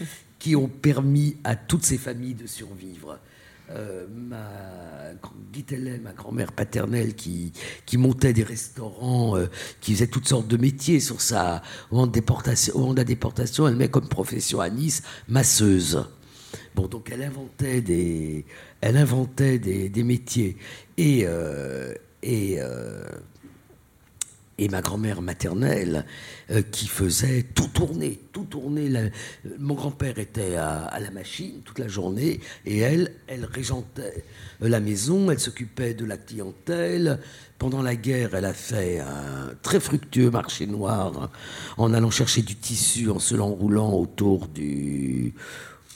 [0.38, 3.18] qui ont permis à toutes ces familles de survivre.
[3.70, 4.48] Euh, ma
[6.02, 7.52] ma grand-mère paternelle, qui,
[7.84, 9.46] qui montait des restaurants, euh,
[9.80, 13.66] qui faisait toutes sortes de métiers sur sa, au déportation, au moment de la déportation,
[13.66, 16.04] elle met comme profession à Nice masseuse.
[16.76, 18.44] Bon, donc elle inventait des,
[18.82, 20.58] elle inventait des, métiers.
[20.98, 23.02] Et, euh, et, euh,
[24.58, 26.04] et ma grand-mère maternelle
[26.50, 28.90] euh, qui faisait tout tourner, tout tourner.
[29.58, 34.24] mon grand-père était à, la machine toute la journée et elle, elle régentait
[34.60, 37.20] la maison, elle s'occupait de la clientèle.
[37.58, 41.30] Pendant la guerre, elle a fait un très fructueux marché noir
[41.78, 45.32] en allant chercher du tissu, en se l'enroulant autour du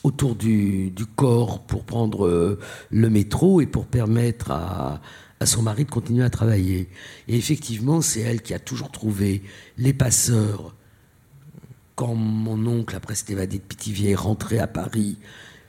[0.03, 2.59] autour du, corps pour prendre euh,
[2.90, 5.01] le métro et pour permettre à,
[5.44, 6.88] son mari de continuer à travailler.
[7.28, 9.42] Et effectivement, c'est elle qui a toujours trouvé
[9.78, 10.74] les passeurs.
[11.94, 15.18] Quand mon oncle, après s'être évadé de Pithiviers, est rentré à Paris,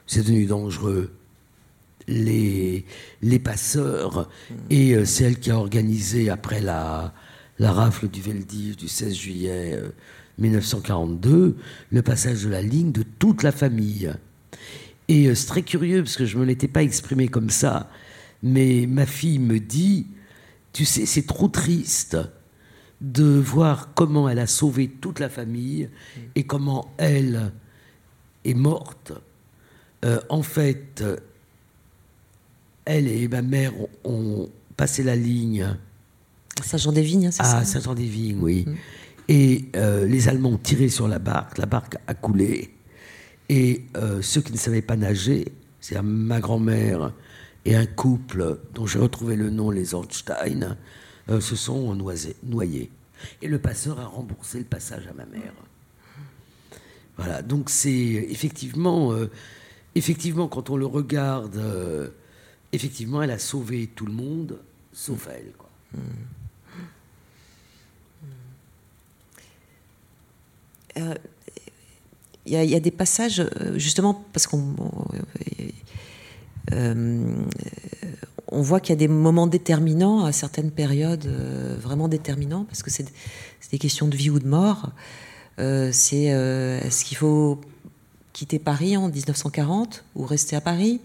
[0.07, 1.13] c'est devenu dangereux.
[2.07, 2.85] Les,
[3.21, 4.27] les passeurs,
[4.69, 7.13] et euh, c'est elle qui a organisé, après la,
[7.59, 9.79] la rafle du Veldiv du 16 juillet
[10.37, 11.55] 1942,
[11.91, 14.11] le passage de la ligne de toute la famille.
[15.07, 17.89] Et euh, c'est très curieux parce que je ne me l'étais pas exprimé comme ça,
[18.43, 20.07] mais ma fille me dit
[20.73, 22.17] tu sais, c'est trop triste
[23.01, 25.89] de voir comment elle a sauvé toute la famille
[26.35, 27.51] et comment elle
[28.45, 29.11] est morte.
[30.05, 31.03] Euh, en fait,
[32.85, 33.73] elle et ma mère
[34.03, 35.63] ont, passé la ligne.
[36.59, 38.65] À Saint-Jean-des-Vignes, hein, c'est ça À Saint-Jean-des-Vignes, oui.
[38.67, 38.75] Mm.
[39.33, 42.69] Et euh, les Allemands ont tiré sur la barque, la barque a coulé.
[43.47, 47.13] Et euh, ceux qui ne savaient pas nager, c'est ma grand-mère
[47.63, 50.75] et un couple dont j'ai retrouvé le nom, les Ortstein,
[51.29, 51.95] euh, se sont
[52.43, 52.91] noyés.
[53.41, 55.53] Et le passeur a remboursé le passage à ma mère.
[57.15, 59.15] Voilà, donc c'est effectivement,
[59.95, 62.11] effectivement, quand on le regarde,
[62.73, 64.59] effectivement, elle a sauvé tout le monde,
[64.91, 65.53] sauf elle.
[65.57, 65.69] Quoi.
[65.93, 66.40] Mm.
[70.95, 74.75] Il euh, y, a des passages, euh, justement, parce qu'on
[76.73, 77.35] euh,
[78.51, 81.25] voit qu'il y a des moments déterminants à certaines périodes,
[81.81, 83.05] vraiment déterminants, parce que c'est
[83.71, 84.91] des questions de vie ou de mort.
[85.57, 87.61] c'est est-ce qu'il faut
[88.33, 91.01] quitter Paris en 1940 ou rester à Paris?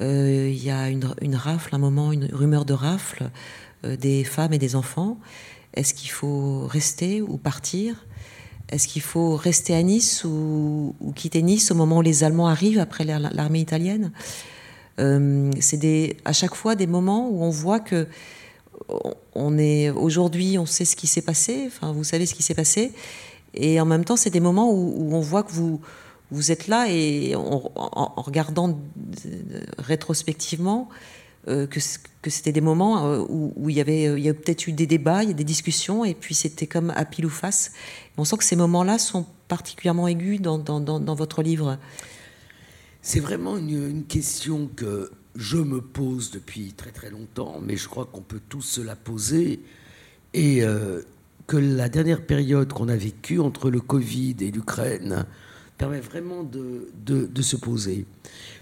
[0.00, 3.30] Il y a une, rafle, un moment, une rumeur de rafle
[3.84, 5.18] des femmes et des enfants.
[5.74, 8.04] Est-ce qu'il faut rester ou partir?
[8.70, 12.78] Est-ce qu'il faut rester à Nice ou, quitter Nice au moment où les Allemands arrivent
[12.78, 14.12] après l'armée italienne
[15.00, 18.06] euh, C'est à chaque fois des moments où on voit que
[19.34, 21.64] on est aujourd'hui, on sait ce qui s'est passé.
[21.66, 22.92] Enfin, vous savez ce qui s'est passé,
[23.54, 25.80] et en même temps, c'est des moments où, on voit que vous
[26.30, 28.78] vous êtes là et en, en regardant
[29.78, 30.88] rétrospectivement,
[31.48, 34.72] euh, que, c'était des moments euh, où, il y avait, il y a peut-être eu
[34.72, 37.72] des débats, il y a des discussions, et puis c'était comme à pile ou face.
[38.18, 41.78] on sent que ces moments-là sont particulièrement aigus dans, dans, votre livre.
[43.02, 48.04] C'est vraiment une, question que je me pose depuis très très longtemps, mais je crois
[48.04, 49.60] qu'on peut tous se la poser.
[50.34, 51.02] Et euh,
[51.46, 55.26] que la dernière période qu'on a vécue entre le Covid et l'Ukraine
[55.78, 58.06] permet vraiment de, de, de se poser.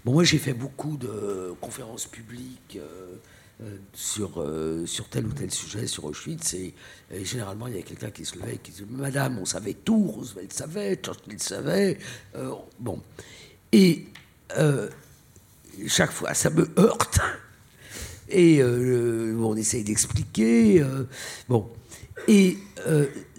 [0.04, 3.16] Bon, moi, j'ai fait beaucoup de conférences publiques euh,
[3.62, 6.74] euh, sur, euh, sur tel ou tel sujet, sur Auschwitz, et,
[7.24, 10.06] généralement, il y a quelqu'un qui se levait et qui disait Madame, on savait tout,
[10.06, 11.98] Roosevelt savait, Churchill savait.
[12.78, 13.02] bon.
[13.72, 14.06] Et
[15.88, 17.18] chaque fois, ça me heurte.
[18.28, 20.84] Et on essaye d'expliquer.
[21.48, 21.68] bon.
[22.28, 22.58] Et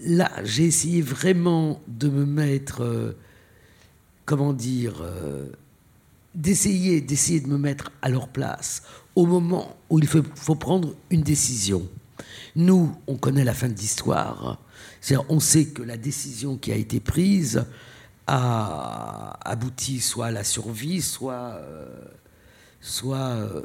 [0.03, 3.15] là, j'ai essayé vraiment de me mettre,
[4.25, 5.03] comment dire,
[6.35, 8.83] d'essayer, d'essayer de me mettre à leur place
[9.15, 11.87] au moment où il faut, faut prendre une décision.
[12.55, 14.59] Nous, on connaît la fin de l'histoire.
[15.29, 17.65] On sait que la décision qui a été prise
[18.27, 21.85] a abouti soit à la survie, soit, euh,
[22.79, 23.61] soit euh,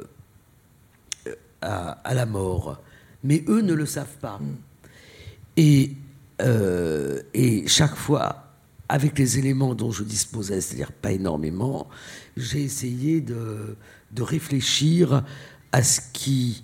[1.61, 2.81] à, la mort.
[3.23, 4.39] Mais eux ne le savent pas.
[5.57, 5.91] Et,
[6.41, 8.53] euh, et chaque fois,
[8.89, 11.87] avec les éléments dont je disposais, c'est-à-dire pas énormément,
[12.37, 13.75] j'ai essayé de,
[14.17, 15.23] réfléchir
[15.71, 16.63] à ce qui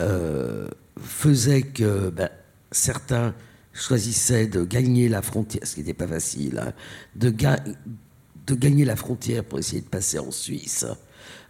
[0.00, 0.68] euh,
[1.00, 2.28] faisait que ben,
[2.72, 3.34] certains
[3.72, 6.72] choisissaient de gagner la frontière, ce qui n'était pas facile, hein,
[7.14, 10.84] de, de, gagner la frontière pour essayer de passer en Suisse,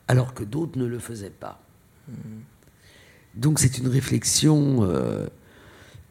[0.08, 1.62] alors que d'autres ne le faisaient pas.
[3.34, 5.26] Donc c'est une réflexion, euh,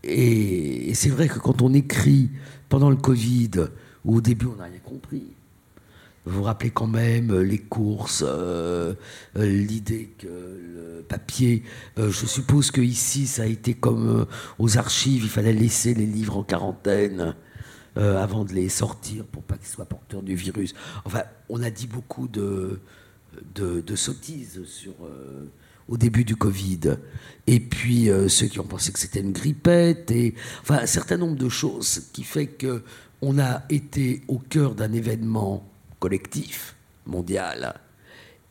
[0.03, 2.29] et, et c'est vrai que quand on écrit
[2.67, 3.51] pendant le Covid,
[4.05, 5.23] au début on n'a rien compris,
[6.29, 8.93] vous rappelez quand même euh, les courses, euh,
[9.35, 11.63] euh, l'idée que le papier,
[11.97, 14.27] je suppose que ici ça a été comme
[14.59, 17.33] aux archives, il fallait laisser les livres en quarantaine
[17.95, 20.75] avant de les sortir pour pas qu'ils soient porteurs du virus.
[21.05, 22.79] Enfin, on a dit beaucoup de,
[23.55, 24.93] de, sottises sur,
[25.87, 26.97] au début du Covid.
[27.47, 31.37] Et puis ceux qui ont pensé que c'était une grippette, et enfin un certain nombre
[31.37, 32.83] de choses qui fait que
[33.21, 35.68] on a été au cœur d'un événement
[35.99, 36.75] collectif,
[37.05, 37.79] mondial,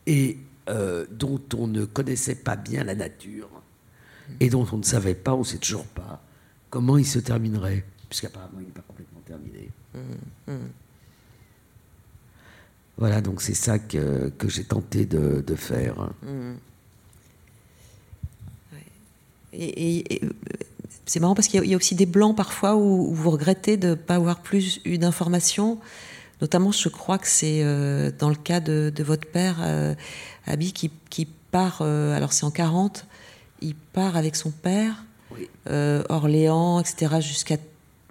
[0.05, 0.37] et
[0.69, 3.49] euh, dont on ne connaissait pas bien la nature,
[4.39, 6.21] et dont on ne savait pas, on ne sait toujours pas,
[6.69, 9.69] comment il se terminerait, puisqu'apparemment il n'est pas complètement terminé.
[9.93, 10.67] Mmh, mmh.
[12.97, 15.95] Voilà, donc c'est ça que, que j'ai tenté de, de faire.
[16.21, 16.53] Mmh.
[19.53, 20.21] Et,
[21.05, 23.95] c'est marrant parce qu'il y, a aussi des blancs parfois où, vous regrettez de ne
[23.95, 25.79] pas avoir plus eu d'informations.
[26.41, 29.93] Notamment, je crois que c'est euh, dans le cas de, votre père, euh,
[30.47, 33.05] Abi, qui, part, euh, alors c'est en 40,
[33.61, 35.03] il part avec son père,
[36.09, 37.57] Orléans, etc., jusqu'à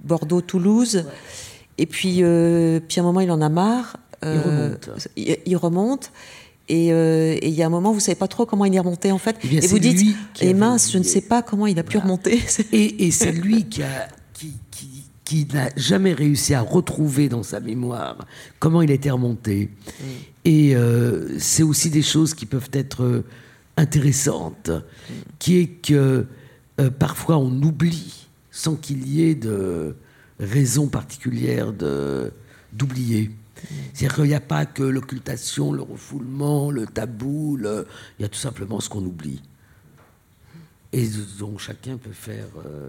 [0.05, 1.05] Bordeaux, Toulouse.
[1.79, 3.97] Et puis, puis à un moment, il en a marre.
[4.23, 4.91] il remonte.
[5.17, 6.13] Il, remonte.
[6.69, 9.19] Et il y a un moment, vous savez pas trop comment il est remonté en
[9.19, 9.37] fait.
[9.43, 11.83] Eh bien, et vous dites, et avait mince, je ne sais pas comment il a
[11.83, 12.43] pu remonter.
[12.73, 14.09] Et, et c'est lui qui, a,
[15.29, 18.27] qui, n'a jamais réussi à retrouver dans sa mémoire
[18.59, 19.69] comment il était remonté.
[20.47, 23.25] Et euh, c'est aussi des choses qui peuvent être euh,
[23.77, 24.71] intéressantes,
[25.39, 26.25] qui est que
[26.81, 29.95] euh, parfois on oublie sans qu'il y ait de
[30.41, 32.33] raison particulière de-
[32.73, 33.31] d'oublier.
[33.93, 37.87] C'est-à-dire qu'il n'y a pas que l'occultation, le refoulement, le tabou, le-
[38.19, 39.43] il y a tout simplement ce qu'on oublie.
[40.95, 41.07] Et
[41.39, 42.89] donc chacun peut faire euh,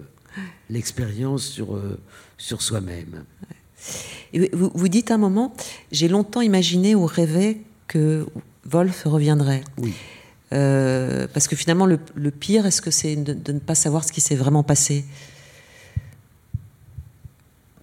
[0.69, 1.99] l'expérience sur, euh,
[2.37, 3.23] sur soi-même.
[4.53, 5.53] Vous, vous dites un moment,
[5.91, 8.25] j'ai longtemps imaginé ou rêvé que
[8.65, 9.63] Wolf reviendrait.
[9.77, 9.93] Oui.
[10.51, 14.03] Euh, parce que finalement, le, le pire, est-ce que c'est de, de ne pas savoir
[14.03, 15.05] ce qui s'est vraiment passé?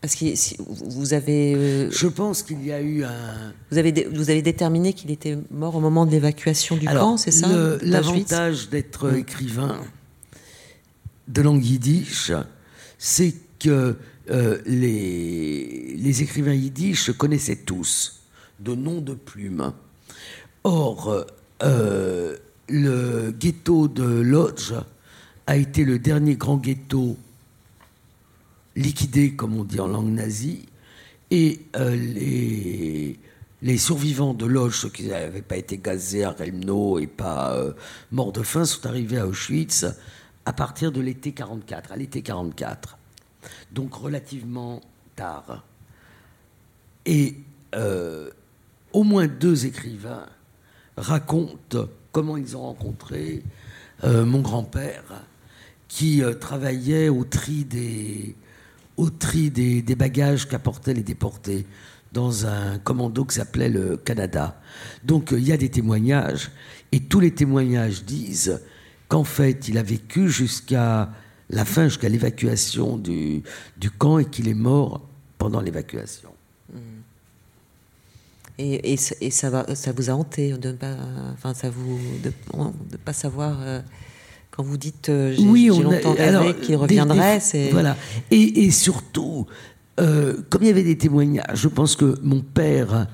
[0.01, 3.53] Parce que si- vous avez, euh, Je pense qu'il y a eu un.
[3.71, 7.03] vous avez, dé- vous avez déterminé qu'il était mort au moment de l'évacuation du Alors,
[7.03, 7.49] camp, c'est ça?
[7.83, 9.79] L'avantage d'être écrivain
[11.29, 12.33] de langue yiddish,
[12.99, 13.97] c'est que
[14.31, 18.23] euh, les, écrivains yiddish connaissaient tous,
[18.61, 19.73] de nom de plume.
[20.65, 21.27] Or,
[21.63, 22.37] euh,
[22.69, 24.75] le ghetto de Lodz
[25.47, 27.17] a été le dernier grand ghetto
[28.75, 30.67] liquidé, comme on dit en langue nazie,
[31.31, 31.95] et euh,
[33.63, 37.57] les, survivants de Lodz, ceux qui n'avaient pas été gazés à Relmno et pas
[38.11, 39.87] morts de faim, sont arrivés à Auschwitz
[40.47, 42.97] à partir de l'été 44, à l'été 44.
[43.73, 44.81] Donc relativement
[45.17, 45.65] tard.
[47.05, 47.35] Et
[47.75, 48.31] euh,
[48.93, 50.27] au moins deux écrivains
[50.97, 53.43] racontent comment ils ont rencontré
[54.05, 55.25] euh, mon grand-père
[55.89, 58.37] qui euh, travaillait au tri des,
[59.51, 61.67] des, bagages qu'apportaient les déportés
[62.13, 64.61] dans un commando qui s'appelait le Canada.
[65.05, 66.51] Donc il y a des témoignages
[66.93, 68.61] et tous les témoignages disent
[69.09, 71.11] qu'en fait il a vécu jusqu'à
[71.51, 73.43] la fin, jusqu'à l'évacuation du,
[73.77, 75.01] du camp et qu'il est mort
[75.39, 76.31] pendant l'évacuation.
[78.59, 80.97] Et, et, ça- et ça, va, ça vous a hanté de ne pas,
[81.35, 82.33] enfin, ça vous, de,
[82.91, 83.81] de pas savoir euh,
[84.51, 85.43] quand vous dites euh, j'ai
[85.81, 87.19] a- longtemps rêvé qu'il reviendrait.
[87.41, 87.97] c'est Voilà.
[88.31, 89.47] Et, et surtout,
[90.01, 93.07] euh, comme il y avait des témoignages, je pense que mon père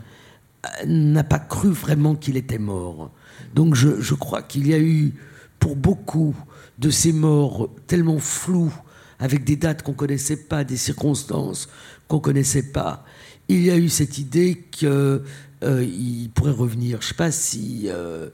[0.86, 3.11] n'a pas cru vraiment qu'il était mort.
[3.53, 5.12] Donc je, je crois qu'il y a eu,
[5.63, 6.35] pour beaucoup
[6.79, 8.75] de ces morts tellement floues,
[9.21, 11.69] avec des dates qu'on ne connaissait pas, des circonstances
[12.09, 13.05] qu'on ne connaissait pas,
[13.49, 16.99] il y a eu cette idée qu'il pourrait revenir.
[17.01, 17.85] Je ne sais pas si...
[17.87, 18.29] euh,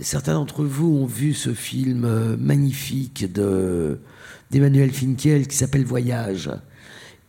[0.00, 4.00] Certains d'entre vous ont vu ce film euh, magnifique de
[4.50, 6.50] d'Emmanuel Finkiel qui s'appelle Voyage.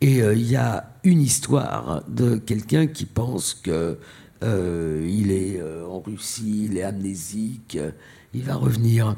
[0.00, 3.98] Et euh, il y a une histoire de quelqu'un qui pense que
[4.42, 7.92] euh, il est euh, en Russie, il est amnésique, euh,
[8.36, 9.16] il va revenir.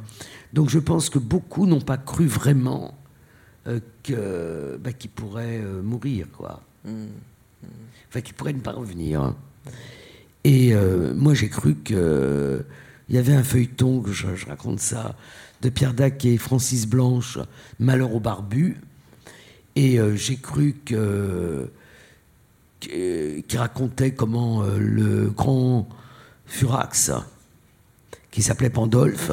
[0.53, 2.95] Donc je pense que beaucoup n'ont pas cru vraiment
[3.67, 6.63] euh, que bah, qu'il pourrait euh, mourir, quoi.
[8.09, 9.35] Enfin, qu'il pourrait ne pas revenir.
[10.45, 12.65] Et euh, moi, j'ai cru que
[13.09, 15.17] il y avait un feuilleton, que je, je raconte ça,
[15.63, 17.39] de Pierre Dac et Francis Blanche,
[17.79, 18.81] Malheur au barbu.
[19.77, 21.71] Et j'ai cru que,
[22.81, 25.89] qui racontait comment le grand
[26.47, 27.13] Furax,
[28.31, 29.31] qui s'appelait Pandolphe,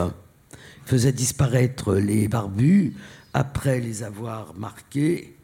[0.85, 2.95] faisait disparaître les barbus
[3.33, 5.35] après les avoir marqués,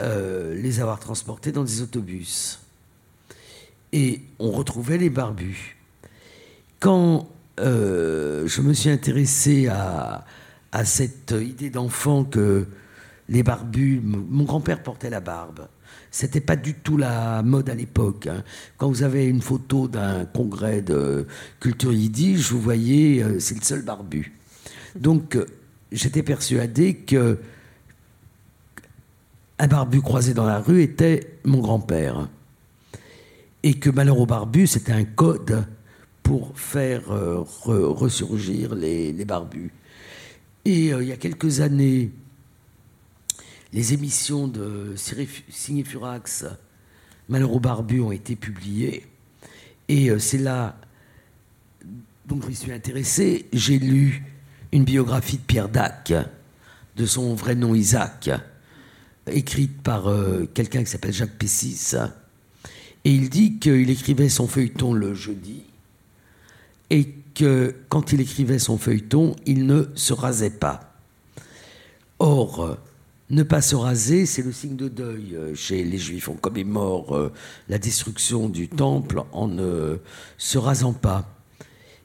[0.00, 2.58] euh, les avoir transportés dans des autobus
[3.94, 5.76] et on retrouvait les barbus.
[6.80, 7.28] Quand
[7.60, 10.24] euh, je me suis intéressé à,
[10.84, 12.66] cette idée d'enfant que
[13.28, 15.68] les barbus, mon grand-père portait la barbe.
[16.16, 18.28] C'était pas du tout la mode à l'époque.
[18.28, 18.44] hein.
[18.76, 21.26] Quand vous avez une photo d'un congrès de
[21.58, 24.32] culture yiddish, vous voyez, euh, c'est le seul barbu.
[24.94, 25.44] Donc, euh,
[25.90, 27.40] j'étais persuadé que
[29.58, 32.28] un barbu croisé dans la rue était mon grand-père
[33.64, 35.66] et que Malheur au barbu, c'était un code
[36.22, 39.72] pour faire euh, re- ressurgir les, barbus.
[40.64, 42.12] Et il y a quelques années,
[43.74, 46.46] les émissions de Cyril Fu- Signé Furax,
[47.28, 49.04] Malheur au barbu, ont été publiées.
[49.88, 50.76] Et euh, c'est là,
[52.26, 54.22] donc je suis intéressé, j'ai lu
[54.72, 56.12] une biographie de Pierre Dac,
[56.96, 58.30] de son vrai nom Isaac,
[59.26, 61.96] écrite par euh, quelqu'un qui s'appelle Jacques Pessis.
[63.04, 65.62] Et il dit qu'il écrivait son feuilleton le jeudi
[66.90, 70.94] et que quand il écrivait son feuilleton, il ne se rasait pas.
[72.20, 72.78] Or,
[73.34, 76.28] ne pas se raser, c'est le signe de deuil chez les Juifs.
[76.28, 77.30] On commémore
[77.68, 79.98] la destruction du temple en ne
[80.38, 81.34] se rasant pas.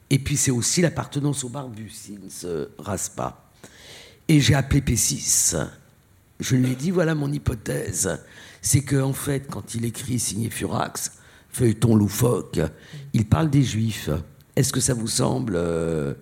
[0.09, 3.51] Et puis c'est aussi l'appartenance au barbu, s'il ne se rase pas.
[4.27, 5.67] Et j'ai appelé P6.
[6.39, 8.19] Je lui ai dit voilà mon hypothèse.
[8.61, 11.11] C'est qu'en en fait, quand il écrit signé Furax,
[11.49, 12.59] feuilleton loufoque,
[13.13, 14.09] il parle des Juifs.
[14.55, 16.13] Est-ce que ça vous semble euh,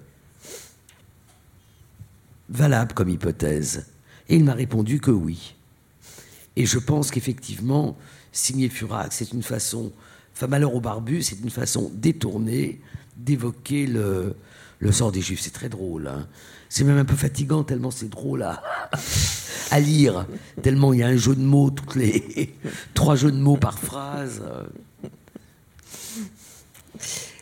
[2.49, 3.85] valable comme hypothèse?
[4.29, 5.55] Et il m'a répondu que oui.
[6.55, 7.97] Et je pense qu'effectivement,
[8.31, 9.91] signer Furax, c'est une façon,
[10.33, 12.81] enfin malheur au barbu, c'est une façon détournée
[13.15, 14.35] d'évoquer le,
[14.91, 15.41] sort des Juifs.
[15.41, 16.07] C'est très drôle.
[16.07, 16.27] Hein.
[16.69, 18.63] c'est même un peu fatigant tellement c'est drôle à,
[19.71, 20.25] à, lire,
[20.61, 22.53] tellement il y a un jeu de mots, toutes les
[22.93, 24.41] trois jeux de mots par phrase.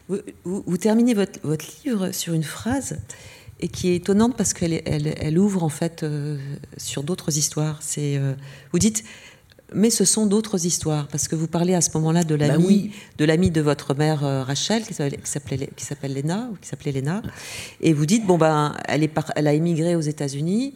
[0.07, 2.99] Vous, terminez votre, votre, livre sur une phrase
[3.59, 6.37] et qui est étonnante parce qu'elle elle, ouvre en fait euh,
[6.77, 7.77] sur d'autres histoires.
[7.81, 8.33] C'est, euh,
[8.71, 9.03] vous dites,
[9.73, 12.91] mais ce sont d'autres histoires parce que vous parlez à ce moment-là de bah l'ami,
[13.17, 16.91] de l'ami de votre mère euh, Rachel qui s'appelle qui s'appelle Lena ou qui s'appelait
[16.91, 17.21] Lena,
[17.81, 20.75] et vous dites bon ben elle est elle a émigré aux États-Unis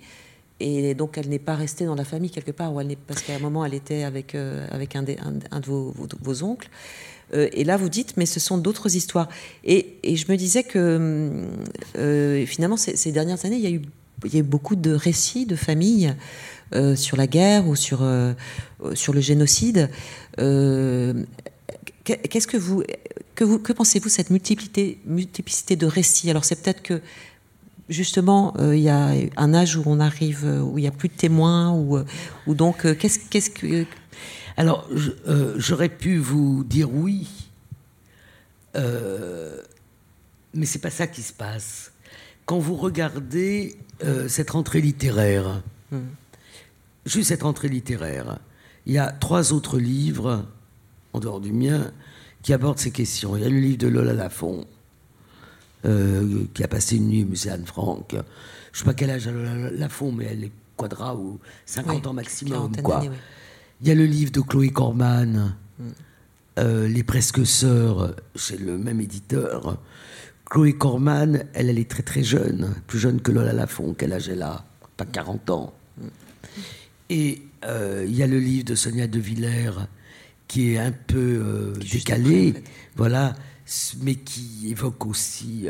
[0.60, 3.36] et donc elle n'est pas restée dans la famille quelque part où elle parce qu'à
[3.36, 5.06] un moment elle était avec avec un,
[5.52, 6.70] un, de vos, vos oncles.
[7.34, 9.30] Euh, et là, vous dites, mais ce sont d'autres histoires.
[9.64, 11.46] Et, je me disais que
[11.98, 16.14] euh, finalement, ces, dernières années, il y, a eu, beaucoup de récits de familles
[16.76, 19.90] euh, sur la guerre ou sur, le génocide.
[20.38, 21.26] Qu'est-ce
[22.48, 22.84] que vous,
[23.36, 26.30] que, vous, que pensez-vous cette multiplicité, de récits?
[26.30, 27.02] Alors, c'est peut-être que
[27.88, 31.14] justement, il y a un âge où on arrive, où il n'y a plus de
[31.14, 33.86] témoins, ou donc, qu'est-ce, qu'est-ce que,
[34.60, 34.86] alors,
[35.30, 37.30] euh, j'aurais pu vous dire oui,
[38.76, 39.62] euh,
[40.54, 41.94] mais c'est pas ça qui se passe.
[42.46, 46.00] Quand vous regardez euh, cette rentrée littéraire, hmm.
[47.06, 48.40] juste cette rentrée littéraire,
[48.86, 50.46] il y a trois autres livres,
[51.14, 51.94] en dehors du mien,
[52.44, 53.38] qui abordent ces questions.
[53.38, 54.68] Il y a le livre de Lola Lafont,
[55.84, 58.10] qui a passé une nuit au musée Anne-Franck.
[58.12, 58.24] Je ne
[58.74, 62.76] sais pas quel âge a Lola Lafont, mais elle est quadra ou 50 ans maximum.
[62.82, 63.04] Quoi.
[63.82, 65.56] Il y a le livre de Chloé Corman,
[66.58, 69.82] euh, Les Presque Sœurs, c'est le même éditeur.
[70.50, 74.28] Chloé Corman, elle, elle est très très jeune, plus jeune que Lola Lafont, quel âge
[74.28, 74.66] elle a?
[74.98, 75.74] Pas 40 ans.
[77.10, 79.88] Et euh, il y a le livre de Sonia De Villers,
[80.50, 82.56] qui est un peu euh, décalé,
[82.98, 83.34] voilà,
[84.02, 85.70] mais qui évoque aussi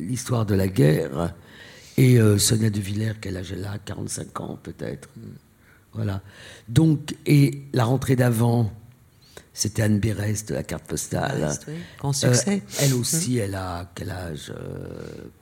[0.00, 1.32] l'histoire de la guerre.
[1.96, 3.78] Et Sonia De Villers, quel âge elle a?
[3.78, 5.08] 45 ans peut-être.
[5.92, 6.22] Voilà.
[6.68, 8.70] Donc, et la rentrée d'avant,
[9.52, 11.52] c'était Anne Bérès de la carte postale.
[11.98, 12.62] Grand succès.
[12.64, 14.52] Euh, elle aussi, elle a quel âge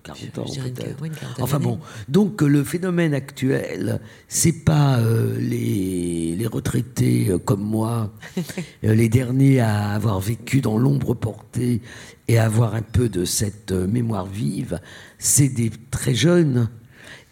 [0.03, 1.05] 40 euh, ans peut-être.
[1.41, 1.79] enfin bon,
[2.09, 8.13] donc le phénomène actuel, c'est pas euh, les, les, retraités comme moi,
[8.83, 11.83] les derniers à avoir vécu dans l'ombre portée
[12.27, 14.81] et à avoir un peu de cette mémoire vive.
[15.19, 16.71] C'est des très jeunes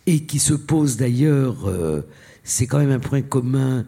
[0.06, 1.68] et qui se posent d'ailleurs
[2.47, 3.84] c'est quand même un point commun,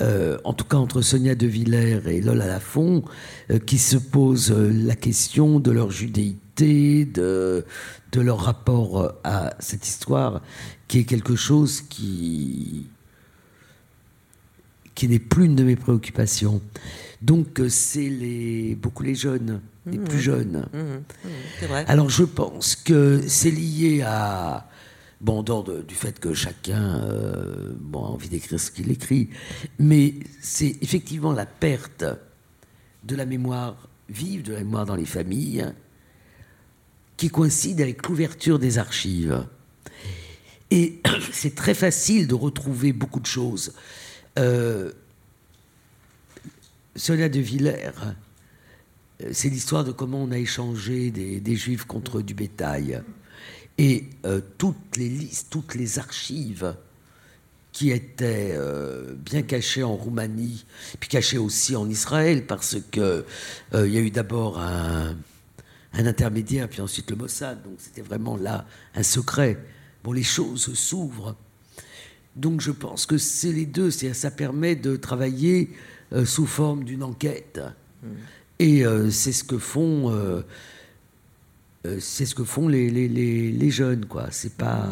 [0.00, 3.04] euh, en tout cas entre Sonia De Villers et Lola Lafont,
[3.50, 7.64] euh, qui se pose euh, la question de leur judéité, de,
[8.12, 10.42] de leur rapport à cette histoire,
[10.88, 12.88] qui est quelque chose qui,
[14.96, 16.60] qui n'est plus une de mes préoccupations.
[17.22, 20.04] Donc c'est les, beaucoup les jeunes, les mmh.
[20.04, 20.66] plus jeunes.
[20.72, 20.78] Mmh.
[20.78, 21.66] Mmh.
[21.68, 21.84] Vrai.
[21.86, 24.67] Alors je pense que c'est lié à
[25.20, 29.30] Bon, d'ordre du fait que chacun euh, a envie d'écrire ce qu'il écrit,
[29.80, 32.04] mais c'est effectivement la perte
[33.02, 35.66] de la mémoire vive, de la mémoire dans les familles,
[37.16, 39.44] qui coïncide avec l'ouverture des archives.
[40.70, 41.02] Et
[41.32, 43.72] c'est très facile de retrouver beaucoup de choses.
[44.38, 44.92] Euh,
[46.94, 47.90] Sonia de Villers,
[49.22, 53.02] euh, c'est l'histoire de comment on a échangé des juifs contre du bétail.
[53.78, 56.74] Et euh, toutes les listes, toutes les archives
[57.70, 60.64] qui étaient euh, bien cachées en Roumanie,
[60.98, 63.24] puis cachées aussi en Israël, parce que
[63.74, 65.16] euh, il y a eu d'abord un,
[65.92, 69.58] intermédiaire, puis ensuite le Mossad, donc c'était vraiment là un secret.
[70.02, 71.36] Bon, les choses s'ouvrent.
[72.34, 75.70] Donc je pense que c'est les deux, ça permet de travailler
[76.24, 77.60] sous forme d'une enquête.
[78.02, 78.06] Mmh.
[78.60, 80.42] Et c'est ce que font euh,
[82.00, 84.28] c'est ce que font les, les, les, jeunes, quoi.
[84.30, 84.88] C'est pas.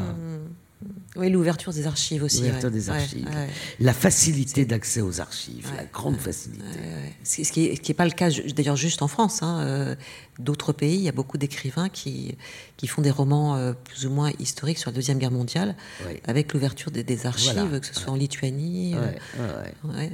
[1.17, 2.43] Oui, l'ouverture des archives aussi.
[2.43, 3.29] L'ouverture des archives.
[3.81, 6.65] La facilité d'accès aux archives, la grande facilité.
[7.25, 9.43] Ce qui n'est pas le cas d'ailleurs juste en France.
[9.43, 9.95] Hein, euh,
[10.39, 12.37] d'autres pays, il y a beaucoup d'écrivains qui,
[12.77, 15.75] qui font des romans euh, plus ou moins historiques sur la Deuxième Guerre mondiale,
[16.25, 18.95] avec l'ouverture des, archives, que ce soit en Lituanie.
[18.95, 20.13] Euh,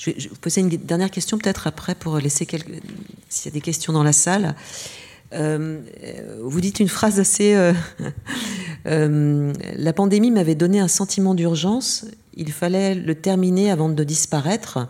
[0.00, 2.80] Je vais, vous poser une dernière question peut-être après pour laisser quelques...
[3.28, 4.56] s'il y a des questions dans la salle.
[5.34, 5.82] Euh,
[6.42, 7.54] vous dites une phrase assez...
[7.54, 7.74] Euh,
[8.86, 12.06] euh, la pandémie m'avait donné un sentiment d'urgence.
[12.32, 14.88] Il fallait le terminer avant de disparaître.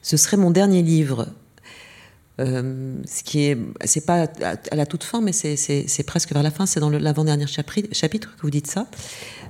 [0.00, 1.28] Ce serait mon dernier livre.
[2.38, 6.64] ce qui est, c'est pas à, la toute fin, mais c'est presque vers la fin.
[6.64, 8.86] C'est dans l'avant-dernier chapitre, que vous dites ça.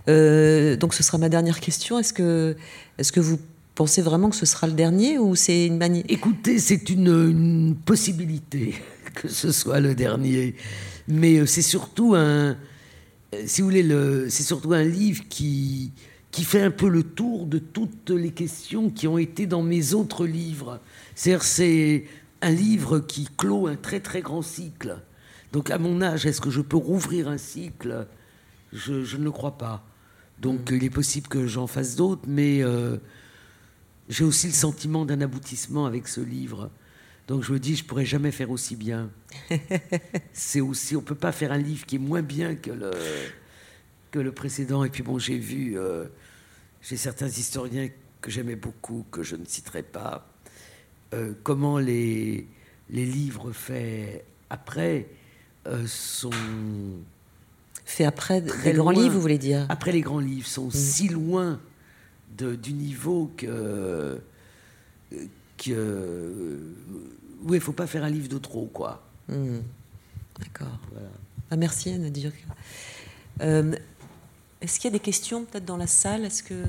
[0.08, 2.00] donc, ce sera ma dernière question.
[2.00, 2.56] Est-ce que,
[2.98, 3.38] est-ce que vous
[3.74, 8.74] pensez vraiment que ce sera le dernier ou c'est une manière Écoutez, c'est une, possibilité
[9.14, 10.54] que ce soit le dernier,
[11.08, 12.56] mais euh, c'est surtout un,
[13.34, 15.92] euh, si vous voulez, le, c'est surtout un livre qui
[16.30, 19.92] qui fait un peu le tour de toutes les questions qui ont été dans mes
[19.92, 20.80] autres livres.
[21.14, 22.06] C'est-à-dire, c'est
[22.40, 24.96] un livre qui clôt un très très grand cycle.
[25.52, 28.06] Donc, à mon âge, est-ce que je peux rouvrir un cycle?
[28.72, 29.84] Je, je, ne le crois pas.
[30.40, 30.74] Donc, mm.
[30.76, 32.96] il est possible que j'en fasse d'autres, mais euh,
[34.08, 36.70] j'ai aussi le sentiment d'un aboutissement avec ce livre.
[37.28, 39.10] Donc je me dis, je pourrais jamais faire aussi bien.
[40.32, 42.90] c'est aussi, on peut pas faire un livre qui est moins bien que le
[44.10, 44.84] que le précédent.
[44.84, 46.04] Et puis bon, j'ai vu, euh,
[46.82, 47.88] j'ai certains historiens
[48.20, 50.28] que j'aimais beaucoup, que je ne citerai pas,
[51.14, 52.46] euh, comment les
[52.90, 55.08] les livres faits après
[55.66, 56.30] euh, sont
[57.84, 59.66] faits après des grands livres, vous voulez dire?
[59.68, 60.72] Après les grands livres sont mm.
[60.72, 61.60] si loin
[62.36, 64.20] du niveau que.
[65.58, 66.60] que
[67.44, 69.02] oui, il faut pas faire un livre de trop, quoi.
[69.28, 69.60] Hmm.
[70.38, 70.78] D'accord.
[71.50, 72.10] Ah, merci, Anne
[73.40, 73.76] euh,
[74.60, 76.24] Est-ce qu'il y a des questions peut-être dans la salle?
[76.24, 76.64] Est-ce que.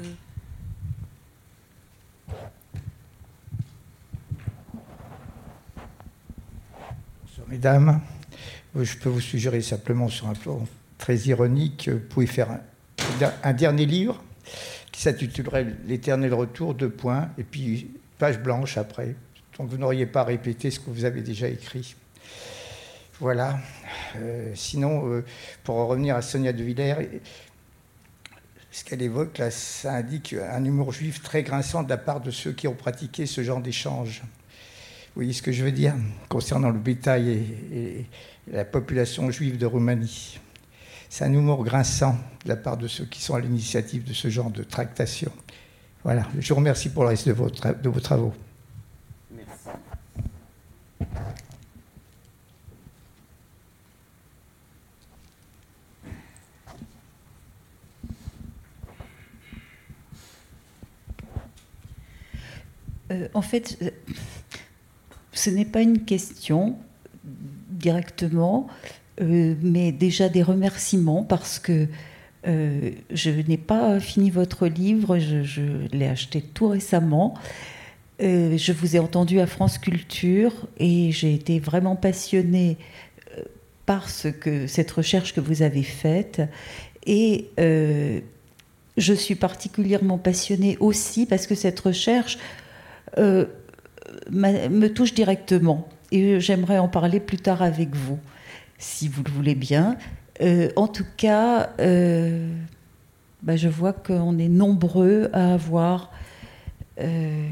[7.48, 8.02] Mesdames.
[8.76, 10.66] Je peux vous suggérer simplement sur un plan
[10.98, 12.60] très ironique, vous pouvez faire
[13.44, 14.24] un dernier livre
[14.94, 19.16] qui s'intitulerait L'éternel retour, deux points, et puis page blanche après.
[19.58, 21.96] Donc vous n'auriez pas répété ce que vous avez déjà écrit.
[23.20, 23.60] Voilà.
[24.16, 25.26] Euh, sinon, euh,
[25.64, 27.22] pour revenir à Sonia de Villers,
[28.72, 32.32] ce qu'elle évoque là, ça indique un humour juif très grinçant de la part de
[32.32, 34.22] ceux qui ont pratiqué ce genre d'échange.
[34.22, 35.96] Vous voyez ce que je veux dire
[36.30, 37.30] concernant le bétail
[37.72, 38.06] et
[38.52, 40.40] la population juive de Roumanie.
[41.16, 44.30] C'est un humour grinçant de la part de ceux qui sont à l'initiative de ce
[44.30, 45.32] genre de tractation.
[46.04, 48.34] Voilà, je vous remercie pour le reste de vos, travaux.
[49.30, 49.70] Merci.
[63.12, 63.92] Euh, en fait, euh,
[65.32, 66.76] ce n'est pas une question
[67.70, 68.68] directement.
[69.22, 71.88] Euh, mais déjà des remerciements parce que
[72.48, 77.36] euh, je n'ai pas fini votre livre, je, l'ai acheté tout récemment.
[78.22, 82.78] Euh, je vous ai entendu à France Culture et j'ai été vraiment passionnée
[83.86, 86.42] par ce que, cette recherche que vous avez faite.
[87.06, 87.50] Et
[88.96, 92.38] je suis particulièrement passionnée aussi parce que cette recherche
[93.18, 95.88] me touche directement.
[96.12, 98.20] Et j'aimerais en parler plus tard avec vous
[98.84, 99.98] si vous le voulez bien.
[100.42, 102.54] Euh, en tout cas, euh,
[103.42, 106.12] bah, je vois qu'on est nombreux à avoir
[107.00, 107.48] euh,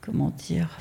[0.00, 0.78] comment dire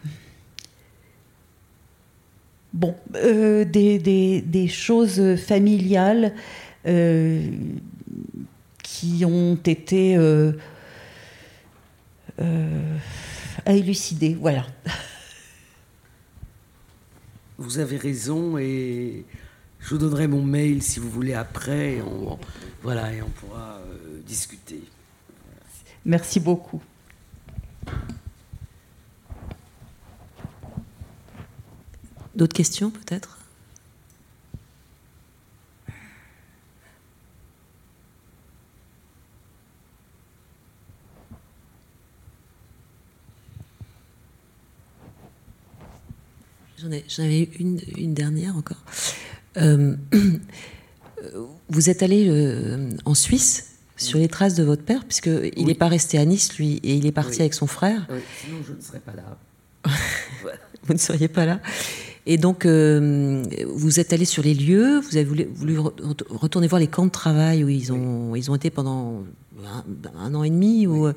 [2.74, 6.34] Bon, des, des, choses familiales
[8.82, 10.16] qui ont été
[13.66, 14.38] à élucider.
[14.40, 14.66] Voilà.
[17.62, 19.26] Vous avez raison et
[19.80, 21.96] je vous donnerai mon mail si vous voulez après.
[21.96, 22.38] Et on,
[22.82, 24.84] voilà, et on pourra euh, discuter.
[26.06, 26.82] Merci beaucoup.
[32.36, 33.41] D'autres questions peut-être?
[46.82, 48.84] J'en avais une, une, dernière encore.
[49.58, 49.96] Euh,
[51.70, 55.88] vous êtes allé euh, en Suisse sur les traces de votre père, puisqu'il n'est pas
[55.88, 58.08] resté à Nice, lui, et il est parti avec son frère.
[58.44, 59.38] sinon je ne serais pas là.
[60.84, 61.60] vous ne seriez pas là.
[62.26, 66.88] Et donc, euh, vous êtes allé sur les lieux, vous avez voulu, retourner voir les
[66.88, 69.24] camps de travail où ils ont, ils ont été pendant
[70.16, 70.88] un, an et demi.
[70.88, 71.14] Ou, euh,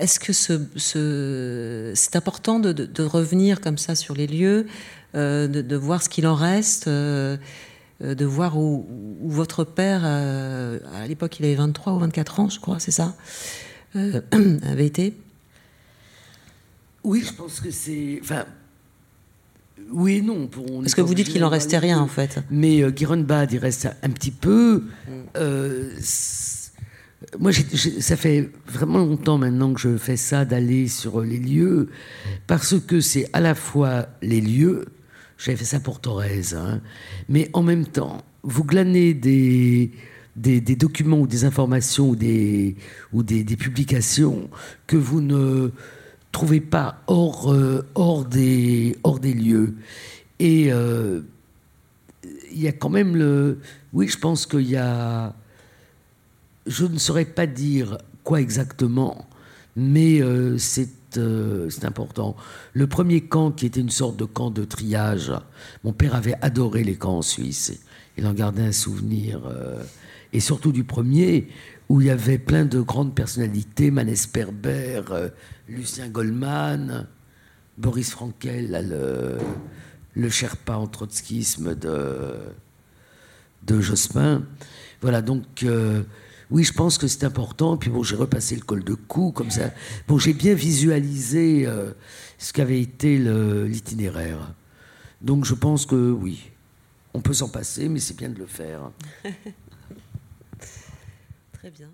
[0.00, 4.66] Est-ce que ce, c'est important de, revenir comme ça sur les lieux,
[5.14, 7.38] de, voir ce qu'il en reste de
[8.24, 8.86] voir où,
[9.22, 13.16] votre père, à l'époque il avait 23 ou 24 ans, je crois, c'est ça,
[13.94, 15.16] avait été?
[17.06, 18.18] Oui, je pense que c'est.
[18.20, 18.44] Enfin,
[19.92, 20.48] oui et non.
[20.80, 22.40] Parce que vous dites qu'il n'en restait rien, en fait.
[22.50, 24.82] Mais euh, il reste un petit peu.
[25.06, 25.10] Mm.
[25.36, 25.90] Euh,
[27.38, 31.88] moi, ça fait vraiment longtemps maintenant que je fais ça, d'aller sur les lieux,
[32.46, 34.86] parce que c'est à la fois les lieux,
[35.38, 36.80] j'avais fait ça pour Thorez, hein,
[37.28, 39.90] mais en même temps, vous glanez des,
[40.36, 42.76] documents ou des informations ou des,
[43.58, 44.50] publications
[44.86, 45.70] que vous ne
[46.32, 47.82] trouvez pas hors, euh,
[48.30, 48.94] des
[49.24, 49.74] lieux.
[50.38, 51.22] Et euh,
[52.52, 53.58] il y a quand même le...
[53.94, 55.34] Oui, je pense qu'il y a...
[56.66, 59.28] Je ne saurais pas dire quoi exactement,
[59.76, 60.88] mais euh, c'est
[61.70, 62.36] c'est important.
[62.74, 65.32] Le premier camp, qui était une sorte de camp de triage,
[65.82, 67.72] mon père avait adoré les camps en Suisse.
[68.18, 69.40] Il en gardait un souvenir.
[70.34, 71.48] et surtout du premier,
[71.88, 75.00] où il y avait plein de grandes personnalités, Manès Perber,
[75.68, 77.06] Lucien Goldman,
[77.78, 79.38] Boris Frankel, le,
[80.14, 82.34] le Sherpa en trotskisme de,
[83.66, 84.42] de Jospin.
[85.02, 86.02] Voilà, donc euh,
[86.50, 87.76] oui, je pense que c'est important.
[87.76, 89.70] Puis bon, j'ai repassé le col de cou, comme ça.
[90.06, 91.92] Bon, j'ai bien visualisé euh,
[92.38, 94.54] ce qu'avait été l'itinéraire.
[95.20, 96.50] Donc je pense que oui,
[97.14, 98.90] on peut s'en passer, mais c'est bien de le faire.
[101.52, 101.90] Très bien.